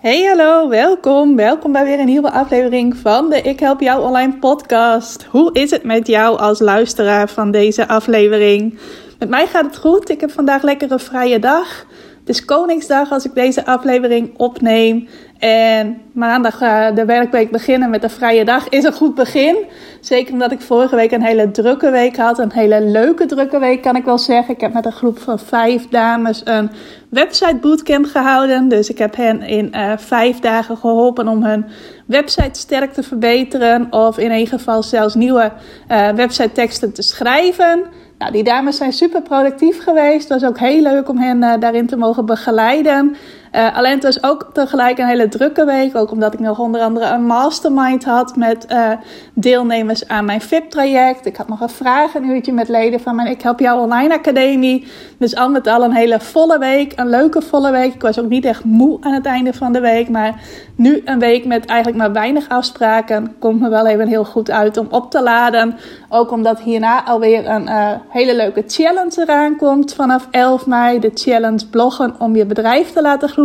Hey 0.00 0.24
hallo, 0.24 0.68
welkom. 0.68 1.36
Welkom 1.36 1.72
bij 1.72 1.84
weer 1.84 1.98
een 1.98 2.06
nieuwe 2.06 2.30
aflevering 2.30 2.96
van 2.96 3.30
de 3.30 3.40
Ik 3.42 3.60
Help 3.60 3.80
Jou 3.80 4.02
Online 4.02 4.38
podcast. 4.38 5.24
Hoe 5.24 5.52
is 5.52 5.70
het 5.70 5.84
met 5.84 6.06
jou 6.06 6.38
als 6.38 6.58
luisteraar 6.58 7.28
van 7.28 7.50
deze 7.50 7.88
aflevering? 7.88 8.78
Met 9.18 9.28
mij 9.28 9.46
gaat 9.46 9.64
het 9.64 9.76
goed. 9.76 10.08
Ik 10.08 10.20
heb 10.20 10.30
vandaag 10.30 10.62
lekker 10.62 10.92
een 10.92 11.00
vrije 11.00 11.38
dag. 11.38 11.86
Is 12.30 12.44
Koningsdag 12.44 13.10
als 13.10 13.24
ik 13.24 13.34
deze 13.34 13.66
aflevering 13.66 14.30
opneem. 14.36 15.08
En 15.38 16.02
maandag 16.12 16.62
uh, 16.62 16.94
de 16.94 17.04
werkweek 17.04 17.50
beginnen 17.50 17.90
met 17.90 18.02
een 18.02 18.10
vrije 18.10 18.44
dag 18.44 18.68
is 18.68 18.84
een 18.84 18.92
goed 18.92 19.14
begin. 19.14 19.56
Zeker 20.00 20.32
omdat 20.32 20.52
ik 20.52 20.60
vorige 20.60 20.96
week 20.96 21.12
een 21.12 21.22
hele 21.22 21.50
drukke 21.50 21.90
week 21.90 22.16
had. 22.16 22.38
Een 22.38 22.52
hele 22.52 22.80
leuke 22.80 23.26
drukke 23.26 23.58
week 23.58 23.82
kan 23.82 23.96
ik 23.96 24.04
wel 24.04 24.18
zeggen. 24.18 24.54
Ik 24.54 24.60
heb 24.60 24.72
met 24.72 24.86
een 24.86 24.92
groep 24.92 25.18
van 25.18 25.38
vijf 25.38 25.88
dames 25.88 26.40
een 26.44 26.70
website 27.08 27.56
bootcamp 27.60 28.06
gehouden. 28.06 28.68
Dus 28.68 28.90
ik 28.90 28.98
heb 28.98 29.16
hen 29.16 29.42
in 29.42 29.72
uh, 29.74 29.92
vijf 29.96 30.38
dagen 30.38 30.76
geholpen 30.76 31.28
om 31.28 31.44
hun 31.44 31.64
website 32.06 32.58
sterk 32.60 32.92
te 32.92 33.02
verbeteren. 33.02 33.86
Of 33.92 34.18
in 34.18 34.32
ieder 34.32 34.58
geval 34.58 34.82
zelfs 34.82 35.14
nieuwe 35.14 35.52
uh, 35.88 36.08
website 36.08 36.52
teksten 36.52 36.92
te 36.92 37.02
schrijven. 37.02 37.84
Nou, 38.20 38.32
die 38.32 38.42
dames 38.42 38.76
zijn 38.76 38.92
super 38.92 39.22
productief 39.22 39.82
geweest. 39.82 40.28
Het 40.28 40.40
was 40.40 40.50
ook 40.50 40.58
heel 40.58 40.82
leuk 40.82 41.08
om 41.08 41.18
hen 41.18 41.42
uh, 41.42 41.54
daarin 41.58 41.86
te 41.86 41.96
mogen 41.96 42.26
begeleiden. 42.26 43.16
Uh, 43.54 43.76
alleen 43.76 43.94
het 43.94 44.02
was 44.02 44.22
ook 44.22 44.50
tegelijk 44.52 44.98
een 44.98 45.06
hele 45.06 45.28
drukke 45.28 45.64
week. 45.64 45.96
Ook 45.96 46.10
omdat 46.10 46.32
ik 46.32 46.40
nog 46.40 46.58
onder 46.58 46.80
andere 46.80 47.06
een 47.06 47.26
mastermind 47.26 48.04
had 48.04 48.36
met 48.36 48.66
uh, 48.72 48.90
deelnemers 49.34 50.08
aan 50.08 50.24
mijn 50.24 50.40
VIP-traject. 50.40 51.26
Ik 51.26 51.36
had 51.36 51.48
nog 51.48 51.60
een 51.60 51.68
vragenuurtje 51.68 52.52
met 52.52 52.68
leden 52.68 53.00
van 53.00 53.14
mijn 53.14 53.28
Ik 53.28 53.42
Help 53.42 53.60
Jou 53.60 53.80
Online 53.80 54.14
Academie. 54.14 54.86
Dus 55.18 55.36
al 55.36 55.48
met 55.48 55.66
al 55.66 55.84
een 55.84 55.94
hele 55.94 56.20
volle 56.20 56.58
week. 56.58 56.92
Een 56.96 57.08
leuke 57.08 57.42
volle 57.42 57.70
week. 57.70 57.94
Ik 57.94 58.02
was 58.02 58.18
ook 58.20 58.28
niet 58.28 58.44
echt 58.44 58.64
moe 58.64 58.98
aan 59.00 59.12
het 59.12 59.26
einde 59.26 59.52
van 59.52 59.72
de 59.72 59.80
week. 59.80 60.08
Maar 60.08 60.40
nu 60.74 61.02
een 61.04 61.18
week 61.18 61.44
met 61.44 61.64
eigenlijk 61.64 61.98
maar 61.98 62.12
weinig 62.12 62.48
afspraken. 62.48 63.34
Komt 63.38 63.60
me 63.60 63.68
wel 63.68 63.86
even 63.86 64.08
heel 64.08 64.24
goed 64.24 64.50
uit 64.50 64.76
om 64.76 64.86
op 64.90 65.10
te 65.10 65.22
laden. 65.22 65.76
Ook 66.08 66.30
omdat 66.30 66.60
hierna 66.60 67.04
alweer 67.04 67.48
een 67.48 67.66
uh, 67.66 67.90
hele 68.08 68.36
leuke 68.36 68.64
challenge 68.66 69.22
eraan 69.22 69.56
komt 69.56 69.94
vanaf 69.94 70.28
11 70.30 70.66
mei. 70.66 70.98
De 70.98 71.10
challenge 71.14 71.66
bloggen 71.70 72.14
om 72.18 72.36
je 72.36 72.46
bedrijf 72.46 72.92
te 72.92 73.02
laten 73.02 73.28
groeien. 73.28 73.38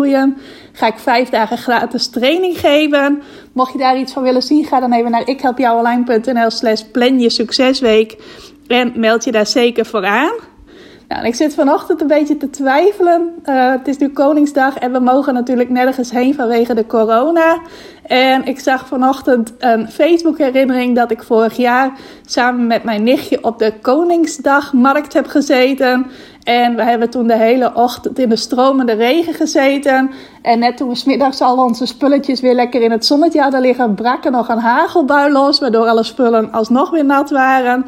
Ga 0.72 0.88
ik 0.88 0.98
vijf 0.98 1.30
dagen 1.30 1.58
gratis 1.58 2.08
training 2.08 2.60
geven. 2.60 3.22
Mocht 3.54 3.72
je 3.72 3.78
daar 3.78 3.98
iets 3.98 4.14
van 4.14 4.24
willen 4.24 4.42
zien, 4.42 4.66
ga 4.66 4.80
dan 4.80 4.94
even 4.94 5.12
naar 5.12 5.28
ikhelpjouonline.nl 5.28 6.50
slash 6.50 6.82
plan 6.82 7.20
je 7.20 7.30
succesweek. 7.30 8.18
En 8.68 8.92
meld 8.96 9.24
je 9.24 9.32
daar 9.32 9.48
zeker 9.48 9.86
voor 9.86 10.06
aan. 10.06 10.34
Nou, 11.08 11.26
ik 11.26 11.36
zit 11.36 11.54
vanochtend 11.54 12.02
een 12.02 12.08
beetje 12.08 12.38
te 12.38 12.50
twijfelen. 12.50 13.34
Uh, 13.46 13.72
het 13.72 13.88
is 13.88 13.98
nu 13.98 14.10
Koningsdag 14.10 14.78
en 14.78 14.92
we 14.92 15.00
mogen 15.00 15.34
natuurlijk 15.34 15.70
nergens 15.70 16.12
heen 16.12 16.34
vanwege 16.36 16.74
de 16.74 16.86
corona. 16.86 17.60
En 18.04 18.46
ik 18.46 18.60
zag 18.60 18.88
vanochtend 18.88 19.54
een 19.60 19.90
Facebook-herinnering 19.90 20.96
dat 20.96 21.12
ik 21.12 21.24
vorig 21.24 21.58
jaar 21.58 21.92
samen 22.26 22.68
met 22.68 22.84
mijn 22.84 23.04
nichtje 23.04 23.44
op 23.44 23.60
de 23.60 23.74
Koningsdagmarkt 23.82 25.14
heb 25.14 25.28
gezeten. 25.28 26.06
En 26.44 26.76
we 26.76 26.84
hebben 26.84 27.10
toen 27.10 27.28
de 27.28 27.38
hele 27.38 27.74
ochtend 27.74 28.20
in 28.20 28.30
de 28.30 28.36
stromende 28.36 28.94
regen 28.94 29.34
gezeten. 29.34 30.12
En 30.42 30.60
net 30.60 30.78
toen 30.78 30.90
we 30.90 30.96
smiddags 30.96 31.42
al 31.42 31.64
onze 31.64 31.86
spulletjes 31.86 32.42
weer 32.42 32.56
lekker 32.56 32.82
in 32.82 32.92
het 32.92 33.06
zonnetje 33.06 33.42
hadden 33.42 33.62
liggen, 33.62 33.96
brak 33.96 34.26
er 34.26 34.32
nog 34.32 34.50
een 34.50 34.60
hagelbui 34.60 35.32
los, 35.32 35.60
waardoor 35.60 35.88
alle 35.88 36.04
spullen 36.04 36.52
alsnog 36.52 36.90
weer 36.90 37.06
nat 37.06 37.30
waren. 37.30 37.86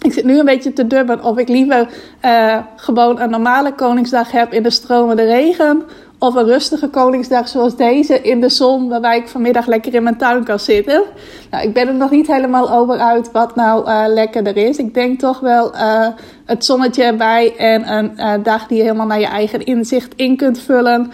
Ik 0.06 0.12
zit 0.12 0.24
nu 0.24 0.38
een 0.38 0.44
beetje 0.44 0.72
te 0.72 0.86
dubben 0.86 1.24
of 1.24 1.38
ik 1.38 1.48
liever 1.48 1.88
uh, 2.24 2.56
gewoon 2.76 3.20
een 3.20 3.30
normale 3.30 3.72
Koningsdag 3.72 4.30
heb 4.30 4.52
in 4.52 4.62
de 4.62 4.70
stromende 4.70 5.24
regen. 5.24 5.82
Of 6.18 6.34
een 6.34 6.44
rustige 6.44 6.88
Koningsdag 6.88 7.48
zoals 7.48 7.76
deze 7.76 8.20
in 8.20 8.40
de 8.40 8.48
zon, 8.48 8.88
waarbij 8.88 9.18
ik 9.18 9.28
vanmiddag 9.28 9.66
lekker 9.66 9.94
in 9.94 10.02
mijn 10.02 10.16
tuin 10.16 10.44
kan 10.44 10.58
zitten. 10.58 11.02
Nou, 11.50 11.64
ik 11.64 11.74
ben 11.74 11.88
er 11.88 11.94
nog 11.94 12.10
niet 12.10 12.26
helemaal 12.26 12.72
over 12.72 12.98
uit 12.98 13.32
wat 13.32 13.56
nou 13.56 13.88
uh, 13.88 14.02
lekkerder 14.06 14.56
is. 14.56 14.76
Ik 14.76 14.94
denk 14.94 15.18
toch 15.18 15.40
wel 15.40 15.74
uh, 15.74 16.06
het 16.44 16.64
zonnetje 16.64 17.02
erbij 17.02 17.56
en 17.56 17.92
een 17.92 18.42
dag 18.42 18.66
die 18.66 18.76
je 18.76 18.82
helemaal 18.82 19.06
naar 19.06 19.20
je 19.20 19.26
eigen 19.26 19.64
inzicht 19.64 20.14
in 20.14 20.36
kunt 20.36 20.58
vullen. 20.58 21.10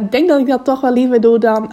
Ik 0.00 0.10
denk 0.10 0.28
dat 0.28 0.40
ik 0.40 0.46
dat 0.46 0.64
toch 0.64 0.80
wel 0.80 0.92
liever 0.92 1.20
doe 1.20 1.38
dan 1.38 1.72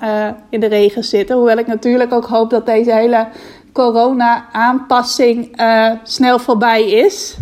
in 0.49 0.59
de 0.59 0.67
regen 0.67 1.03
zitten. 1.03 1.35
Hoewel 1.35 1.57
ik 1.57 1.67
natuurlijk 1.67 2.13
ook 2.13 2.25
hoop 2.25 2.49
dat 2.49 2.65
deze 2.65 2.93
hele 2.93 3.27
corona-aanpassing 3.73 5.61
uh, 5.61 5.91
snel 6.03 6.39
voorbij 6.39 6.89
is. 6.89 7.37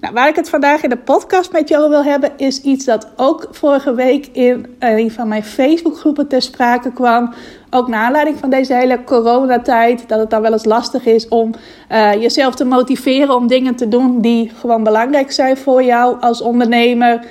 Nou, 0.00 0.14
waar 0.14 0.28
ik 0.28 0.36
het 0.36 0.48
vandaag 0.48 0.82
in 0.82 0.88
de 0.88 0.96
podcast 0.96 1.52
met 1.52 1.68
jou 1.68 1.88
wil 1.88 2.04
hebben, 2.04 2.32
is 2.36 2.60
iets 2.60 2.84
dat 2.84 3.08
ook 3.16 3.48
vorige 3.50 3.94
week 3.94 4.26
in 4.32 4.76
een 4.78 5.10
van 5.10 5.28
mijn 5.28 5.44
Facebookgroepen 5.44 6.28
ter 6.28 6.42
sprake 6.42 6.92
kwam. 6.92 7.34
Ook 7.70 7.88
naar 7.88 8.04
aanleiding 8.04 8.38
van 8.38 8.50
deze 8.50 8.74
hele 8.74 9.04
coronatijd, 9.04 10.08
dat 10.08 10.18
het 10.18 10.30
dan 10.30 10.42
wel 10.42 10.52
eens 10.52 10.64
lastig 10.64 11.06
is 11.06 11.28
om 11.28 11.54
uh, 11.92 12.12
jezelf 12.12 12.54
te 12.54 12.64
motiveren 12.64 13.34
om 13.34 13.46
dingen 13.46 13.74
te 13.74 13.88
doen 13.88 14.20
die 14.20 14.52
gewoon 14.60 14.82
belangrijk 14.82 15.32
zijn 15.32 15.56
voor 15.56 15.82
jou 15.82 16.20
als 16.20 16.40
ondernemer. 16.40 17.26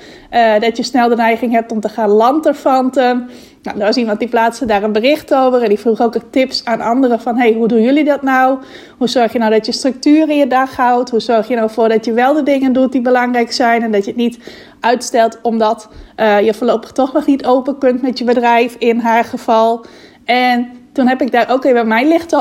Dat 0.60 0.76
je 0.76 0.82
snel 0.82 1.08
de 1.08 1.16
neiging 1.16 1.52
hebt 1.52 1.72
om 1.72 1.80
te 1.80 1.88
gaan 1.88 2.08
lanterfanten. 2.08 3.30
Nou, 3.62 3.78
er 3.78 3.84
was 3.86 3.96
iemand 3.96 4.18
die 4.18 4.28
plaatste 4.28 4.64
daar 4.64 4.82
een 4.82 4.92
bericht 4.92 5.34
over 5.34 5.62
en 5.62 5.68
die 5.68 5.78
vroeg 5.78 6.00
ook 6.00 6.16
tips 6.30 6.64
aan 6.64 6.80
anderen 6.80 7.20
van 7.20 7.36
hey, 7.36 7.52
hoe 7.52 7.68
doen 7.68 7.82
jullie 7.82 8.04
dat 8.04 8.22
nou? 8.22 8.58
Hoe 8.98 9.08
zorg 9.08 9.32
je 9.32 9.38
nou 9.38 9.50
dat 9.50 9.66
je 9.66 9.72
structuur 9.72 10.28
in 10.28 10.36
je 10.36 10.46
dag 10.46 10.76
houdt? 10.76 11.10
Hoe 11.10 11.20
zorg 11.20 11.48
je 11.48 11.56
nou 11.56 11.70
voor 11.70 11.88
dat 11.88 12.04
je 12.04 12.12
wel 12.12 12.34
de 12.34 12.42
dingen 12.42 12.72
doet 12.72 12.92
die 12.92 13.00
belangrijk 13.00 13.52
zijn 13.52 13.82
en 13.82 13.92
dat 13.92 14.04
je 14.04 14.10
het 14.10 14.20
niet 14.20 14.38
uitstelt 14.80 15.38
omdat 15.42 15.88
uh, 16.16 16.40
je 16.40 16.54
voorlopig 16.54 16.92
toch 16.92 17.12
nog 17.12 17.26
niet 17.26 17.46
open 17.46 17.78
kunt 17.78 18.02
met 18.02 18.18
je 18.18 18.24
bedrijf 18.24 18.76
in 18.78 18.98
haar 18.98 19.24
geval. 19.24 19.84
En 20.24 20.68
toen 20.92 21.06
heb 21.06 21.20
ik 21.20 21.32
daar 21.32 21.50
ook 21.50 21.64
even 21.64 21.88
mijn 21.88 22.08
licht 22.08 22.34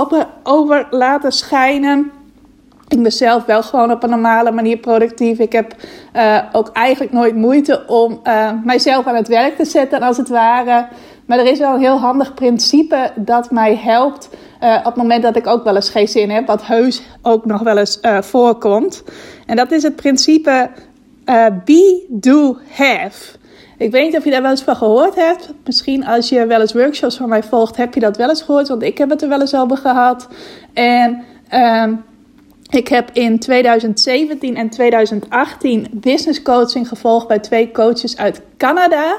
over 0.43 0.87
laten 0.89 1.31
schijnen. 1.31 2.11
Ik 2.87 3.01
ben 3.03 3.11
zelf 3.11 3.45
wel 3.45 3.63
gewoon 3.63 3.91
op 3.91 4.03
een 4.03 4.09
normale 4.09 4.51
manier 4.51 4.77
productief. 4.77 5.39
Ik 5.39 5.51
heb 5.51 5.75
uh, 6.15 6.37
ook 6.51 6.69
eigenlijk 6.73 7.13
nooit 7.13 7.35
moeite 7.35 7.83
om 7.87 8.19
uh, 8.23 8.51
mijzelf 8.63 9.05
aan 9.05 9.15
het 9.15 9.27
werk 9.27 9.55
te 9.55 9.65
zetten, 9.65 10.01
als 10.01 10.17
het 10.17 10.29
ware. 10.29 10.87
Maar 11.25 11.39
er 11.39 11.45
is 11.51 11.59
wel 11.59 11.73
een 11.73 11.79
heel 11.79 11.99
handig 11.99 12.33
principe 12.33 13.11
dat 13.15 13.51
mij 13.51 13.75
helpt 13.75 14.29
uh, 14.63 14.75
op 14.77 14.85
het 14.85 14.95
moment 14.95 15.23
dat 15.23 15.35
ik 15.35 15.47
ook 15.47 15.63
wel 15.63 15.75
eens 15.75 15.89
geen 15.89 16.07
zin 16.07 16.29
heb, 16.29 16.47
wat 16.47 16.65
heus 16.65 17.01
ook 17.21 17.45
nog 17.45 17.61
wel 17.61 17.77
eens 17.77 17.99
voorkomt. 18.19 19.03
En 19.45 19.55
dat 19.55 19.71
is 19.71 19.83
het 19.83 19.95
principe 19.95 20.69
be, 21.65 22.05
do, 22.07 22.57
have. 22.71 23.37
Ik 23.77 23.91
weet 23.91 24.03
niet 24.03 24.17
of 24.17 24.23
je 24.23 24.31
daar 24.31 24.41
wel 24.41 24.51
eens 24.51 24.63
van 24.63 24.75
gehoord 24.75 25.15
hebt. 25.15 25.53
Misschien 25.65 26.05
als 26.05 26.29
je 26.29 26.45
wel 26.45 26.61
eens 26.61 26.73
workshops 26.73 27.17
van 27.17 27.29
mij 27.29 27.43
volgt, 27.43 27.77
heb 27.77 27.93
je 27.93 27.99
dat 27.99 28.17
wel 28.17 28.29
eens 28.29 28.41
gehoord. 28.41 28.67
Want 28.67 28.83
ik 28.83 28.97
heb 28.97 29.09
het 29.09 29.21
er 29.21 29.29
wel 29.29 29.39
eens 29.41 29.55
over 29.55 29.77
gehad. 29.77 30.27
En 30.73 31.23
uh, 31.53 31.83
ik 32.69 32.87
heb 32.87 33.09
in 33.13 33.39
2017 33.39 34.55
en 34.55 34.69
2018 34.69 35.87
business 35.91 36.41
coaching 36.41 36.87
gevolgd 36.87 37.27
bij 37.27 37.39
twee 37.39 37.71
coaches 37.71 38.17
uit 38.17 38.41
Canada. 38.57 39.17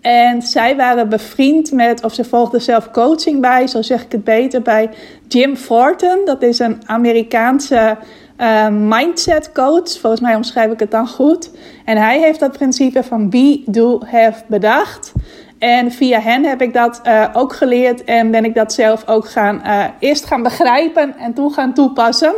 En 0.00 0.42
zij 0.42 0.76
waren 0.76 1.08
bevriend 1.08 1.72
met, 1.72 2.04
of 2.04 2.14
ze 2.14 2.24
volgden 2.24 2.62
zelf 2.62 2.90
coaching 2.90 3.40
bij, 3.40 3.66
zo 3.66 3.82
zeg 3.82 4.04
ik 4.04 4.12
het 4.12 4.24
beter, 4.24 4.62
bij 4.62 4.90
Jim 5.28 5.56
Fortin. 5.56 6.22
Dat 6.24 6.42
is 6.42 6.58
een 6.58 6.82
Amerikaanse 6.86 7.96
uh, 8.38 8.68
mindset 8.68 9.52
coach. 9.52 9.98
Volgens 10.00 10.20
mij 10.20 10.34
omschrijf 10.34 10.72
ik 10.72 10.80
het 10.80 10.90
dan 10.90 11.08
goed. 11.08 11.50
En 11.84 11.96
hij 11.96 12.20
heeft 12.20 12.40
dat 12.40 12.52
principe 12.52 13.02
van 13.02 13.30
be, 13.30 13.62
do, 13.66 14.00
have 14.04 14.42
bedacht. 14.46 15.12
En 15.58 15.92
via 15.92 16.20
hen 16.20 16.44
heb 16.44 16.62
ik 16.62 16.72
dat 16.72 17.00
uh, 17.04 17.24
ook 17.32 17.52
geleerd 17.52 18.04
en 18.04 18.30
ben 18.30 18.44
ik 18.44 18.54
dat 18.54 18.72
zelf 18.72 19.08
ook 19.08 19.28
gaan, 19.28 19.62
uh, 19.66 19.84
eerst 19.98 20.24
gaan 20.24 20.42
begrijpen 20.42 21.16
en 21.18 21.34
toen 21.34 21.52
gaan 21.52 21.74
toepassen. 21.74 22.32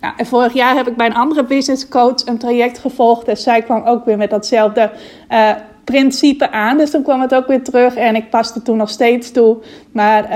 Nou, 0.00 0.14
en 0.16 0.26
vorig 0.26 0.52
jaar 0.52 0.74
heb 0.76 0.86
ik 0.86 0.96
bij 0.96 1.06
een 1.06 1.14
andere 1.14 1.44
business 1.44 1.88
coach 1.88 2.26
een 2.26 2.38
traject 2.38 2.78
gevolgd 2.78 3.28
en 3.28 3.36
zij 3.36 3.62
kwam 3.62 3.82
ook 3.84 4.04
weer 4.04 4.16
met 4.16 4.30
datzelfde 4.30 4.90
uh, 5.30 5.50
principe 5.84 6.50
aan. 6.50 6.78
Dus 6.78 6.90
toen 6.90 7.02
kwam 7.02 7.20
het 7.20 7.34
ook 7.34 7.46
weer 7.46 7.62
terug 7.62 7.94
en 7.94 8.16
ik 8.16 8.30
paste 8.30 8.62
toen 8.62 8.76
nog 8.76 8.90
steeds 8.90 9.30
toe. 9.30 9.56
Maar 9.92 10.28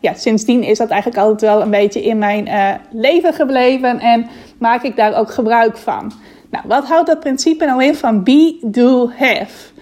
ja, 0.00 0.14
sindsdien 0.14 0.62
is 0.62 0.78
dat 0.78 0.88
eigenlijk 0.88 1.22
altijd 1.22 1.40
wel 1.40 1.62
een 1.62 1.70
beetje 1.70 2.02
in 2.02 2.18
mijn 2.18 2.48
leven 2.90 3.32
gebleven 3.32 3.98
en 3.98 4.26
maak 4.58 4.82
ik 4.82 4.96
daar 4.96 5.14
ook 5.18 5.30
gebruik 5.30 5.76
van. 5.76 6.12
Nou, 6.50 6.64
wat 6.68 6.84
houdt 6.84 7.06
dat 7.06 7.20
principe 7.20 7.64
nou 7.64 7.84
in 7.84 7.94
van 7.94 8.22
be, 8.22 8.58
do, 8.62 9.10
have? 9.16 9.72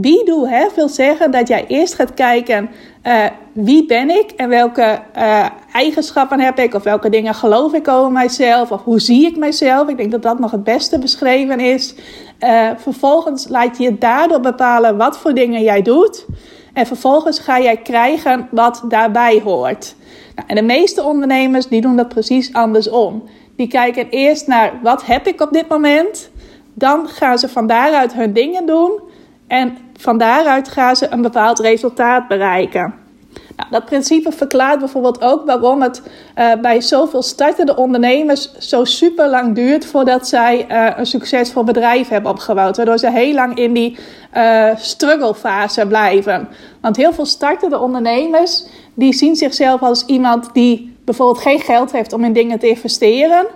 Be 0.00 0.22
do 0.24 0.46
have 0.46 0.74
wil 0.74 0.88
zeggen 0.88 1.30
dat 1.30 1.48
jij 1.48 1.64
eerst 1.66 1.94
gaat 1.94 2.14
kijken 2.14 2.70
uh, 3.04 3.24
wie 3.52 3.86
ben 3.86 4.10
ik 4.10 4.30
en 4.30 4.48
welke 4.48 5.00
uh, 5.16 5.46
eigenschappen 5.72 6.40
heb 6.40 6.58
ik 6.58 6.74
of 6.74 6.82
welke 6.82 7.10
dingen 7.10 7.34
geloof 7.34 7.72
ik 7.72 7.88
over 7.88 8.12
mijzelf 8.12 8.70
of 8.70 8.82
hoe 8.82 9.00
zie 9.00 9.26
ik 9.26 9.36
mijzelf. 9.36 9.88
Ik 9.88 9.96
denk 9.96 10.10
dat 10.10 10.22
dat 10.22 10.38
nog 10.38 10.50
het 10.50 10.64
beste 10.64 10.98
beschreven 10.98 11.60
is. 11.60 11.94
Uh, 12.40 12.70
vervolgens 12.76 13.48
laat 13.48 13.78
je 13.78 13.82
je 13.82 13.98
daardoor 13.98 14.40
bepalen 14.40 14.96
wat 14.96 15.18
voor 15.18 15.34
dingen 15.34 15.62
jij 15.62 15.82
doet. 15.82 16.26
En 16.72 16.86
vervolgens 16.86 17.38
ga 17.38 17.60
jij 17.60 17.76
krijgen 17.76 18.48
wat 18.50 18.84
daarbij 18.88 19.40
hoort. 19.44 19.94
Nou, 20.34 20.48
en 20.48 20.54
de 20.54 20.62
meeste 20.62 21.02
ondernemers 21.02 21.68
die 21.68 21.80
doen 21.80 21.96
dat 21.96 22.08
precies 22.08 22.52
andersom. 22.52 23.22
Die 23.56 23.68
kijken 23.68 24.08
eerst 24.08 24.46
naar 24.46 24.72
wat 24.82 25.06
heb 25.06 25.26
ik 25.26 25.40
op 25.40 25.52
dit 25.52 25.68
moment. 25.68 26.30
Dan 26.74 27.08
gaan 27.08 27.38
ze 27.38 27.48
van 27.48 27.66
daaruit 27.66 28.12
hun 28.12 28.32
dingen 28.32 28.66
doen. 28.66 29.06
En 29.48 29.78
van 29.96 30.18
daaruit 30.18 30.68
gaan 30.68 30.96
ze 30.96 31.06
een 31.10 31.22
bepaald 31.22 31.58
resultaat 31.58 32.28
bereiken. 32.28 32.94
Nou, 33.56 33.70
dat 33.70 33.84
principe 33.84 34.32
verklaart 34.32 34.78
bijvoorbeeld 34.78 35.22
ook 35.22 35.46
waarom 35.46 35.82
het 35.82 36.02
uh, 36.36 36.52
bij 36.62 36.80
zoveel 36.80 37.22
startende 37.22 37.76
ondernemers 37.76 38.52
zo 38.58 38.84
super 38.84 39.28
lang 39.28 39.54
duurt 39.54 39.86
voordat 39.86 40.28
zij 40.28 40.66
uh, 40.70 40.98
een 40.98 41.06
succesvol 41.06 41.64
bedrijf 41.64 42.08
hebben 42.08 42.30
opgebouwd. 42.30 42.76
Waardoor 42.76 42.98
ze 42.98 43.10
heel 43.10 43.34
lang 43.34 43.56
in 43.58 43.72
die 43.72 43.98
uh, 44.36 44.70
strugglefase 44.76 45.86
blijven. 45.86 46.48
Want 46.80 46.96
heel 46.96 47.12
veel 47.12 47.26
startende 47.26 47.78
ondernemers 47.78 48.64
die 48.94 49.12
zien 49.12 49.36
zichzelf 49.36 49.80
als 49.82 50.04
iemand 50.06 50.48
die 50.52 50.96
bijvoorbeeld 51.04 51.42
geen 51.42 51.60
geld 51.60 51.92
heeft 51.92 52.12
om 52.12 52.24
in 52.24 52.32
dingen 52.32 52.58
te 52.58 52.68
investeren. 52.68 53.46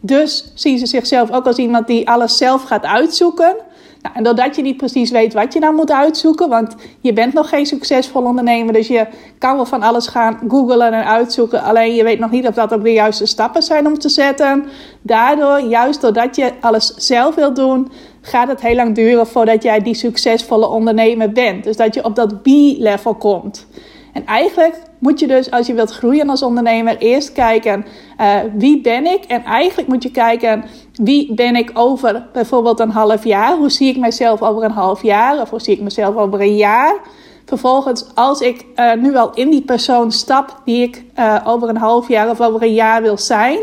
Dus 0.00 0.52
zien 0.54 0.78
ze 0.78 0.86
zichzelf 0.86 1.30
ook 1.30 1.46
als 1.46 1.56
iemand 1.56 1.86
die 1.86 2.08
alles 2.08 2.36
zelf 2.36 2.62
gaat 2.62 2.84
uitzoeken. 2.84 3.56
Nou, 4.02 4.14
en 4.14 4.22
doordat 4.22 4.56
je 4.56 4.62
niet 4.62 4.76
precies 4.76 5.10
weet 5.10 5.32
wat 5.32 5.52
je 5.52 5.58
nou 5.58 5.74
moet 5.74 5.90
uitzoeken, 5.90 6.48
want 6.48 6.74
je 7.00 7.12
bent 7.12 7.32
nog 7.32 7.48
geen 7.48 7.66
succesvol 7.66 8.22
ondernemer, 8.22 8.72
dus 8.72 8.86
je 8.86 9.06
kan 9.38 9.56
wel 9.56 9.66
van 9.66 9.82
alles 9.82 10.06
gaan 10.06 10.40
googlen 10.48 10.92
en 10.92 11.06
uitzoeken, 11.06 11.62
alleen 11.62 11.94
je 11.94 12.04
weet 12.04 12.18
nog 12.18 12.30
niet 12.30 12.46
of 12.46 12.54
dat 12.54 12.74
ook 12.74 12.82
de 12.82 12.92
juiste 12.92 13.26
stappen 13.26 13.62
zijn 13.62 13.86
om 13.86 13.98
te 13.98 14.08
zetten. 14.08 14.64
Daardoor, 15.02 15.60
juist 15.60 16.00
doordat 16.00 16.36
je 16.36 16.52
alles 16.60 16.94
zelf 16.96 17.34
wilt 17.34 17.56
doen, 17.56 17.90
gaat 18.20 18.48
het 18.48 18.60
heel 18.60 18.74
lang 18.74 18.94
duren 18.94 19.26
voordat 19.26 19.62
jij 19.62 19.80
die 19.80 19.94
succesvolle 19.94 20.68
ondernemer 20.68 21.32
bent. 21.32 21.64
Dus 21.64 21.76
dat 21.76 21.94
je 21.94 22.04
op 22.04 22.16
dat 22.16 22.42
B-level 22.42 23.14
komt. 23.14 23.66
En 24.12 24.26
eigenlijk 24.26 24.82
moet 24.98 25.20
je 25.20 25.26
dus, 25.26 25.50
als 25.50 25.66
je 25.66 25.74
wilt 25.74 25.90
groeien 25.90 26.28
als 26.28 26.42
ondernemer, 26.42 26.96
eerst 26.98 27.32
kijken 27.32 27.84
uh, 28.20 28.36
wie 28.56 28.80
ben 28.80 29.06
ik? 29.06 29.24
En 29.24 29.44
eigenlijk 29.44 29.88
moet 29.88 30.02
je 30.02 30.10
kijken 30.10 30.64
wie 30.92 31.34
ben 31.34 31.56
ik 31.56 31.70
over 31.74 32.26
bijvoorbeeld 32.32 32.80
een 32.80 32.90
half 32.90 33.24
jaar? 33.24 33.56
Hoe 33.56 33.70
zie 33.70 33.88
ik 33.88 33.96
mezelf 33.96 34.42
over 34.42 34.62
een 34.64 34.70
half 34.70 35.02
jaar? 35.02 35.40
Of 35.40 35.50
hoe 35.50 35.60
zie 35.60 35.74
ik 35.74 35.80
mezelf 35.80 36.16
over 36.16 36.40
een 36.40 36.56
jaar? 36.56 37.00
Vervolgens, 37.44 38.14
als 38.14 38.40
ik 38.40 38.64
uh, 38.76 38.94
nu 38.94 39.16
al 39.16 39.34
in 39.34 39.50
die 39.50 39.62
persoon 39.62 40.12
stap 40.12 40.60
die 40.64 40.82
ik 40.82 41.04
uh, 41.18 41.38
over 41.44 41.68
een 41.68 41.76
half 41.76 42.08
jaar 42.08 42.30
of 42.30 42.40
over 42.40 42.62
een 42.62 42.74
jaar 42.74 43.02
wil 43.02 43.18
zijn, 43.18 43.58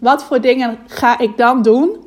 wat 0.00 0.24
voor 0.24 0.40
dingen 0.40 0.78
ga 0.86 1.18
ik 1.18 1.36
dan 1.36 1.62
doen? 1.62 2.05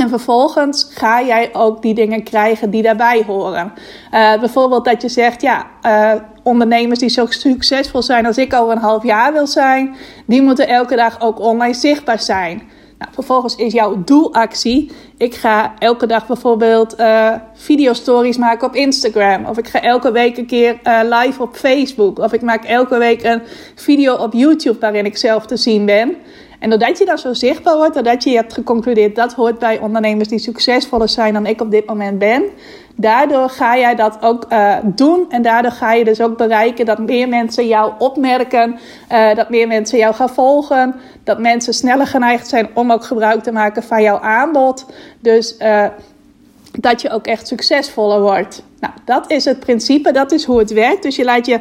En 0.00 0.08
vervolgens 0.08 0.86
ga 0.90 1.22
jij 1.22 1.50
ook 1.52 1.82
die 1.82 1.94
dingen 1.94 2.22
krijgen 2.22 2.70
die 2.70 2.82
daarbij 2.82 3.24
horen. 3.26 3.72
Uh, 4.14 4.40
bijvoorbeeld 4.40 4.84
dat 4.84 5.02
je 5.02 5.08
zegt, 5.08 5.42
ja, 5.42 5.66
uh, 5.82 6.12
ondernemers 6.42 6.98
die 6.98 7.08
zo 7.08 7.26
succesvol 7.28 8.02
zijn 8.02 8.26
als 8.26 8.38
ik 8.38 8.54
over 8.54 8.72
een 8.72 8.82
half 8.82 9.02
jaar 9.02 9.32
wil 9.32 9.46
zijn, 9.46 9.96
die 10.26 10.42
moeten 10.42 10.68
elke 10.68 10.96
dag 10.96 11.20
ook 11.20 11.40
online 11.40 11.74
zichtbaar 11.74 12.20
zijn. 12.20 12.62
Nou, 12.98 13.12
vervolgens 13.12 13.56
is 13.56 13.72
jouw 13.72 14.02
doelactie. 14.04 14.90
Ik 15.16 15.34
ga 15.34 15.74
elke 15.78 16.06
dag 16.06 16.26
bijvoorbeeld 16.26 17.00
uh, 17.00 17.34
video-stories 17.54 18.36
maken 18.36 18.66
op 18.66 18.74
Instagram. 18.74 19.44
Of 19.44 19.58
ik 19.58 19.68
ga 19.68 19.82
elke 19.82 20.12
week 20.12 20.36
een 20.36 20.46
keer 20.46 20.78
live 21.02 21.42
op 21.42 21.56
Facebook. 21.56 22.18
Of 22.18 22.32
ik 22.32 22.42
maak 22.42 22.64
elke 22.64 22.98
week 22.98 23.22
een 23.22 23.42
video 23.74 24.14
op 24.14 24.32
YouTube 24.32 24.78
waarin 24.78 25.04
ik 25.04 25.16
zelf 25.16 25.46
te 25.46 25.56
zien 25.56 25.86
ben. 25.86 26.16
En 26.60 26.70
doordat 26.70 26.98
je 26.98 27.04
dan 27.04 27.18
zo 27.18 27.32
zichtbaar 27.34 27.76
wordt, 27.76 27.94
doordat 27.94 28.24
je 28.24 28.30
hebt 28.30 28.52
geconcludeerd 28.52 29.16
dat 29.16 29.32
hoort 29.32 29.58
bij 29.58 29.78
ondernemers 29.78 30.28
die 30.28 30.38
succesvoller 30.38 31.08
zijn 31.08 31.32
dan 31.32 31.46
ik 31.46 31.60
op 31.60 31.70
dit 31.70 31.86
moment 31.86 32.18
ben, 32.18 32.44
daardoor 32.96 33.48
ga 33.48 33.78
jij 33.78 33.94
dat 33.94 34.18
ook 34.20 34.46
uh, 34.52 34.76
doen. 34.84 35.26
En 35.28 35.42
daardoor 35.42 35.70
ga 35.70 35.92
je 35.92 36.04
dus 36.04 36.20
ook 36.20 36.36
bereiken 36.36 36.84
dat 36.84 36.98
meer 36.98 37.28
mensen 37.28 37.66
jou 37.66 37.92
opmerken, 37.98 38.78
uh, 39.12 39.34
dat 39.34 39.50
meer 39.50 39.66
mensen 39.66 39.98
jou 39.98 40.14
gaan 40.14 40.30
volgen, 40.30 40.94
dat 41.24 41.38
mensen 41.38 41.74
sneller 41.74 42.06
geneigd 42.06 42.48
zijn 42.48 42.68
om 42.74 42.92
ook 42.92 43.04
gebruik 43.04 43.42
te 43.42 43.52
maken 43.52 43.82
van 43.82 44.02
jouw 44.02 44.18
aanbod. 44.18 44.86
Dus 45.20 45.56
uh, 45.58 45.84
dat 46.72 47.02
je 47.02 47.10
ook 47.10 47.26
echt 47.26 47.46
succesvoller 47.46 48.20
wordt. 48.20 48.62
Nou, 48.80 48.92
dat 49.04 49.30
is 49.30 49.44
het 49.44 49.60
principe, 49.60 50.12
dat 50.12 50.32
is 50.32 50.44
hoe 50.44 50.58
het 50.58 50.72
werkt. 50.72 51.02
Dus 51.02 51.16
je 51.16 51.24
laat 51.24 51.46
je 51.46 51.60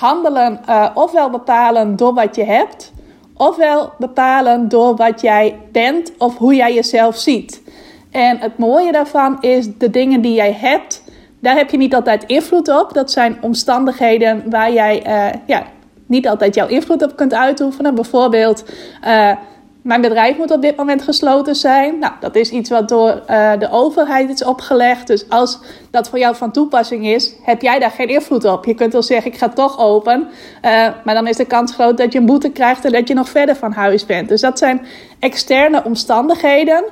handelen 0.00 0.60
ofwel 0.94 1.30
bepalen 1.30 1.96
door 1.96 2.14
wat 2.14 2.36
je 2.36 2.44
hebt 2.44 2.92
ofwel 3.36 3.92
bepalen 3.98 4.68
door 4.68 4.96
wat 4.96 5.20
jij 5.20 5.58
bent 5.72 6.12
of 6.18 6.36
hoe 6.36 6.54
jij 6.54 6.74
jezelf 6.74 7.16
ziet. 7.16 7.62
En 8.10 8.38
het 8.38 8.58
mooie 8.58 8.92
daarvan 8.92 9.40
is 9.40 9.68
de 9.78 9.90
dingen 9.90 10.20
die 10.20 10.34
jij 10.34 10.52
hebt, 10.52 11.02
daar 11.40 11.56
heb 11.56 11.70
je 11.70 11.76
niet 11.76 11.94
altijd 11.94 12.24
invloed 12.24 12.68
op. 12.68 12.92
Dat 12.92 13.10
zijn 13.10 13.36
omstandigheden 13.40 14.50
waar 14.50 14.72
jij 14.72 15.06
uh, 15.06 15.40
ja, 15.46 15.66
niet 16.06 16.28
altijd 16.28 16.54
jouw 16.54 16.66
invloed 16.66 17.02
op 17.02 17.16
kunt 17.16 17.34
uitoefenen. 17.34 17.94
Bijvoorbeeld, 17.94 18.64
uh, 19.06 19.30
mijn 19.84 20.00
bedrijf 20.00 20.36
moet 20.36 20.50
op 20.50 20.62
dit 20.62 20.76
moment 20.76 21.02
gesloten 21.02 21.54
zijn. 21.54 21.98
Nou, 21.98 22.12
dat 22.20 22.36
is 22.36 22.50
iets 22.50 22.70
wat 22.70 22.88
door 22.88 23.22
uh, 23.30 23.52
de 23.58 23.70
overheid 23.70 24.30
is 24.30 24.44
opgelegd. 24.44 25.06
Dus 25.06 25.28
als 25.28 25.58
dat 25.90 26.08
voor 26.08 26.18
jou 26.18 26.36
van 26.36 26.52
toepassing 26.52 27.06
is, 27.06 27.34
heb 27.42 27.62
jij 27.62 27.78
daar 27.78 27.90
geen 27.90 28.08
invloed 28.08 28.44
op. 28.44 28.64
Je 28.64 28.74
kunt 28.74 28.92
wel 28.92 29.02
zeggen, 29.02 29.32
ik 29.32 29.38
ga 29.38 29.48
toch 29.48 29.78
open. 29.78 30.28
Uh, 30.62 30.86
maar 31.04 31.14
dan 31.14 31.26
is 31.26 31.36
de 31.36 31.44
kans 31.44 31.72
groot 31.72 31.98
dat 31.98 32.12
je 32.12 32.18
een 32.18 32.26
boete 32.26 32.50
krijgt 32.50 32.84
en 32.84 32.92
dat 32.92 33.08
je 33.08 33.14
nog 33.14 33.28
verder 33.28 33.56
van 33.56 33.72
huis 33.72 34.06
bent. 34.06 34.28
Dus 34.28 34.40
dat 34.40 34.58
zijn 34.58 34.86
externe 35.18 35.84
omstandigheden. 35.84 36.84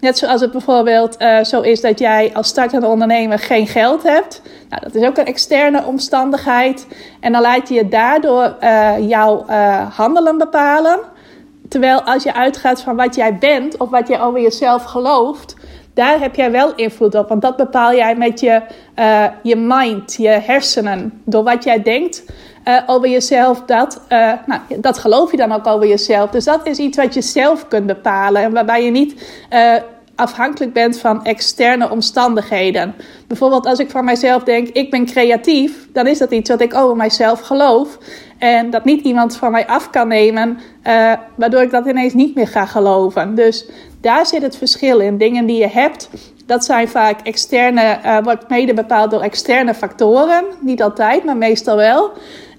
Net 0.00 0.18
zoals 0.18 0.40
het 0.40 0.52
bijvoorbeeld 0.52 1.20
uh, 1.20 1.44
zo 1.44 1.60
is 1.60 1.80
dat 1.80 1.98
jij 1.98 2.30
als 2.34 2.48
startende 2.48 2.86
ondernemer 2.86 3.38
geen 3.38 3.66
geld 3.66 4.02
hebt. 4.02 4.42
Nou, 4.68 4.82
dat 4.82 4.94
is 4.94 5.08
ook 5.08 5.16
een 5.16 5.26
externe 5.26 5.84
omstandigheid. 5.84 6.86
En 7.20 7.32
dan 7.32 7.42
laat 7.42 7.68
je 7.68 7.74
je 7.74 7.88
daardoor 7.88 8.56
jouw 9.00 9.44
handelen 9.90 10.38
bepalen. 10.38 11.12
Terwijl 11.74 12.02
als 12.02 12.22
je 12.22 12.34
uitgaat 12.34 12.82
van 12.82 12.96
wat 12.96 13.14
jij 13.14 13.38
bent 13.38 13.76
of 13.76 13.90
wat 13.90 14.08
jij 14.08 14.20
over 14.20 14.40
jezelf 14.40 14.84
gelooft, 14.84 15.56
daar 15.94 16.20
heb 16.20 16.34
jij 16.34 16.50
wel 16.50 16.74
invloed 16.74 17.14
op. 17.14 17.28
Want 17.28 17.42
dat 17.42 17.56
bepaal 17.56 17.94
jij 17.94 18.16
met 18.16 18.40
je, 18.40 18.62
uh, 18.98 19.24
je 19.42 19.56
mind, 19.56 20.14
je 20.14 20.28
hersenen. 20.28 21.22
Door 21.24 21.44
wat 21.44 21.64
jij 21.64 21.82
denkt 21.82 22.24
uh, 22.68 22.80
over 22.86 23.08
jezelf, 23.08 23.60
dat, 23.60 24.00
uh, 24.08 24.32
nou, 24.46 24.60
dat 24.76 24.98
geloof 24.98 25.30
je 25.30 25.36
dan 25.36 25.52
ook 25.52 25.66
over 25.66 25.86
jezelf. 25.86 26.30
Dus 26.30 26.44
dat 26.44 26.66
is 26.66 26.78
iets 26.78 26.96
wat 26.96 27.14
je 27.14 27.22
zelf 27.22 27.68
kunt 27.68 27.86
bepalen. 27.86 28.42
En 28.42 28.52
waarbij 28.52 28.84
je 28.84 28.90
niet 28.90 29.24
afhankelijk 30.16 30.72
bent 30.72 30.98
van 30.98 31.24
externe 31.24 31.90
omstandigheden. 31.90 32.94
Bijvoorbeeld 33.26 33.66
als 33.66 33.78
ik 33.78 33.90
van 33.90 34.04
mijzelf 34.04 34.42
denk, 34.42 34.68
ik 34.68 34.90
ben 34.90 35.06
creatief, 35.06 35.88
dan 35.92 36.06
is 36.06 36.18
dat 36.18 36.30
iets 36.30 36.50
wat 36.50 36.60
ik 36.60 36.74
over 36.74 36.96
mijzelf 36.96 37.40
geloof. 37.40 37.98
En 38.38 38.70
dat 38.70 38.84
niet 38.84 39.04
iemand 39.04 39.36
van 39.36 39.50
mij 39.50 39.66
af 39.66 39.90
kan 39.90 40.08
nemen, 40.08 40.58
uh, 40.86 41.12
waardoor 41.34 41.62
ik 41.62 41.70
dat 41.70 41.86
ineens 41.86 42.14
niet 42.14 42.34
meer 42.34 42.48
ga 42.48 42.66
geloven. 42.66 43.34
Dus 43.34 43.66
daar 44.00 44.26
zit 44.26 44.42
het 44.42 44.56
verschil 44.56 44.98
in. 44.98 45.18
Dingen 45.18 45.46
die 45.46 45.58
je 45.58 45.68
hebt, 45.68 46.08
dat 46.46 46.64
zijn 46.64 46.88
vaak 46.88 47.20
externe, 47.20 47.98
uh, 48.04 48.18
wordt 48.22 48.48
mede 48.48 48.74
bepaald 48.74 49.10
door 49.10 49.22
externe 49.22 49.74
factoren. 49.74 50.44
Niet 50.60 50.82
altijd, 50.82 51.24
maar 51.24 51.36
meestal 51.36 51.76
wel. 51.76 52.12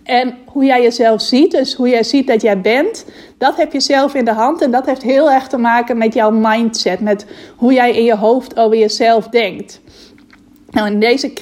En 0.05 0.38
hoe 0.45 0.65
jij 0.65 0.81
jezelf 0.81 1.21
ziet, 1.21 1.51
dus 1.51 1.74
hoe 1.74 1.89
jij 1.89 2.03
ziet 2.03 2.27
dat 2.27 2.41
jij 2.41 2.62
bent, 2.62 3.05
dat 3.38 3.55
heb 3.57 3.74
je 3.74 3.79
zelf 3.79 4.13
in 4.13 4.25
de 4.25 4.33
hand. 4.33 4.62
En 4.62 4.71
dat 4.71 4.85
heeft 4.85 5.01
heel 5.01 5.31
erg 5.31 5.47
te 5.47 5.57
maken 5.57 5.97
met 5.97 6.13
jouw 6.13 6.31
mindset, 6.31 7.00
met 7.00 7.25
hoe 7.55 7.74
jij 7.74 7.95
in 7.95 8.03
je 8.03 8.15
hoofd 8.15 8.57
over 8.57 8.77
jezelf 8.77 9.27
denkt. 9.27 9.81
Nou, 10.69 10.91
in 10.91 11.00
deze 11.00 11.33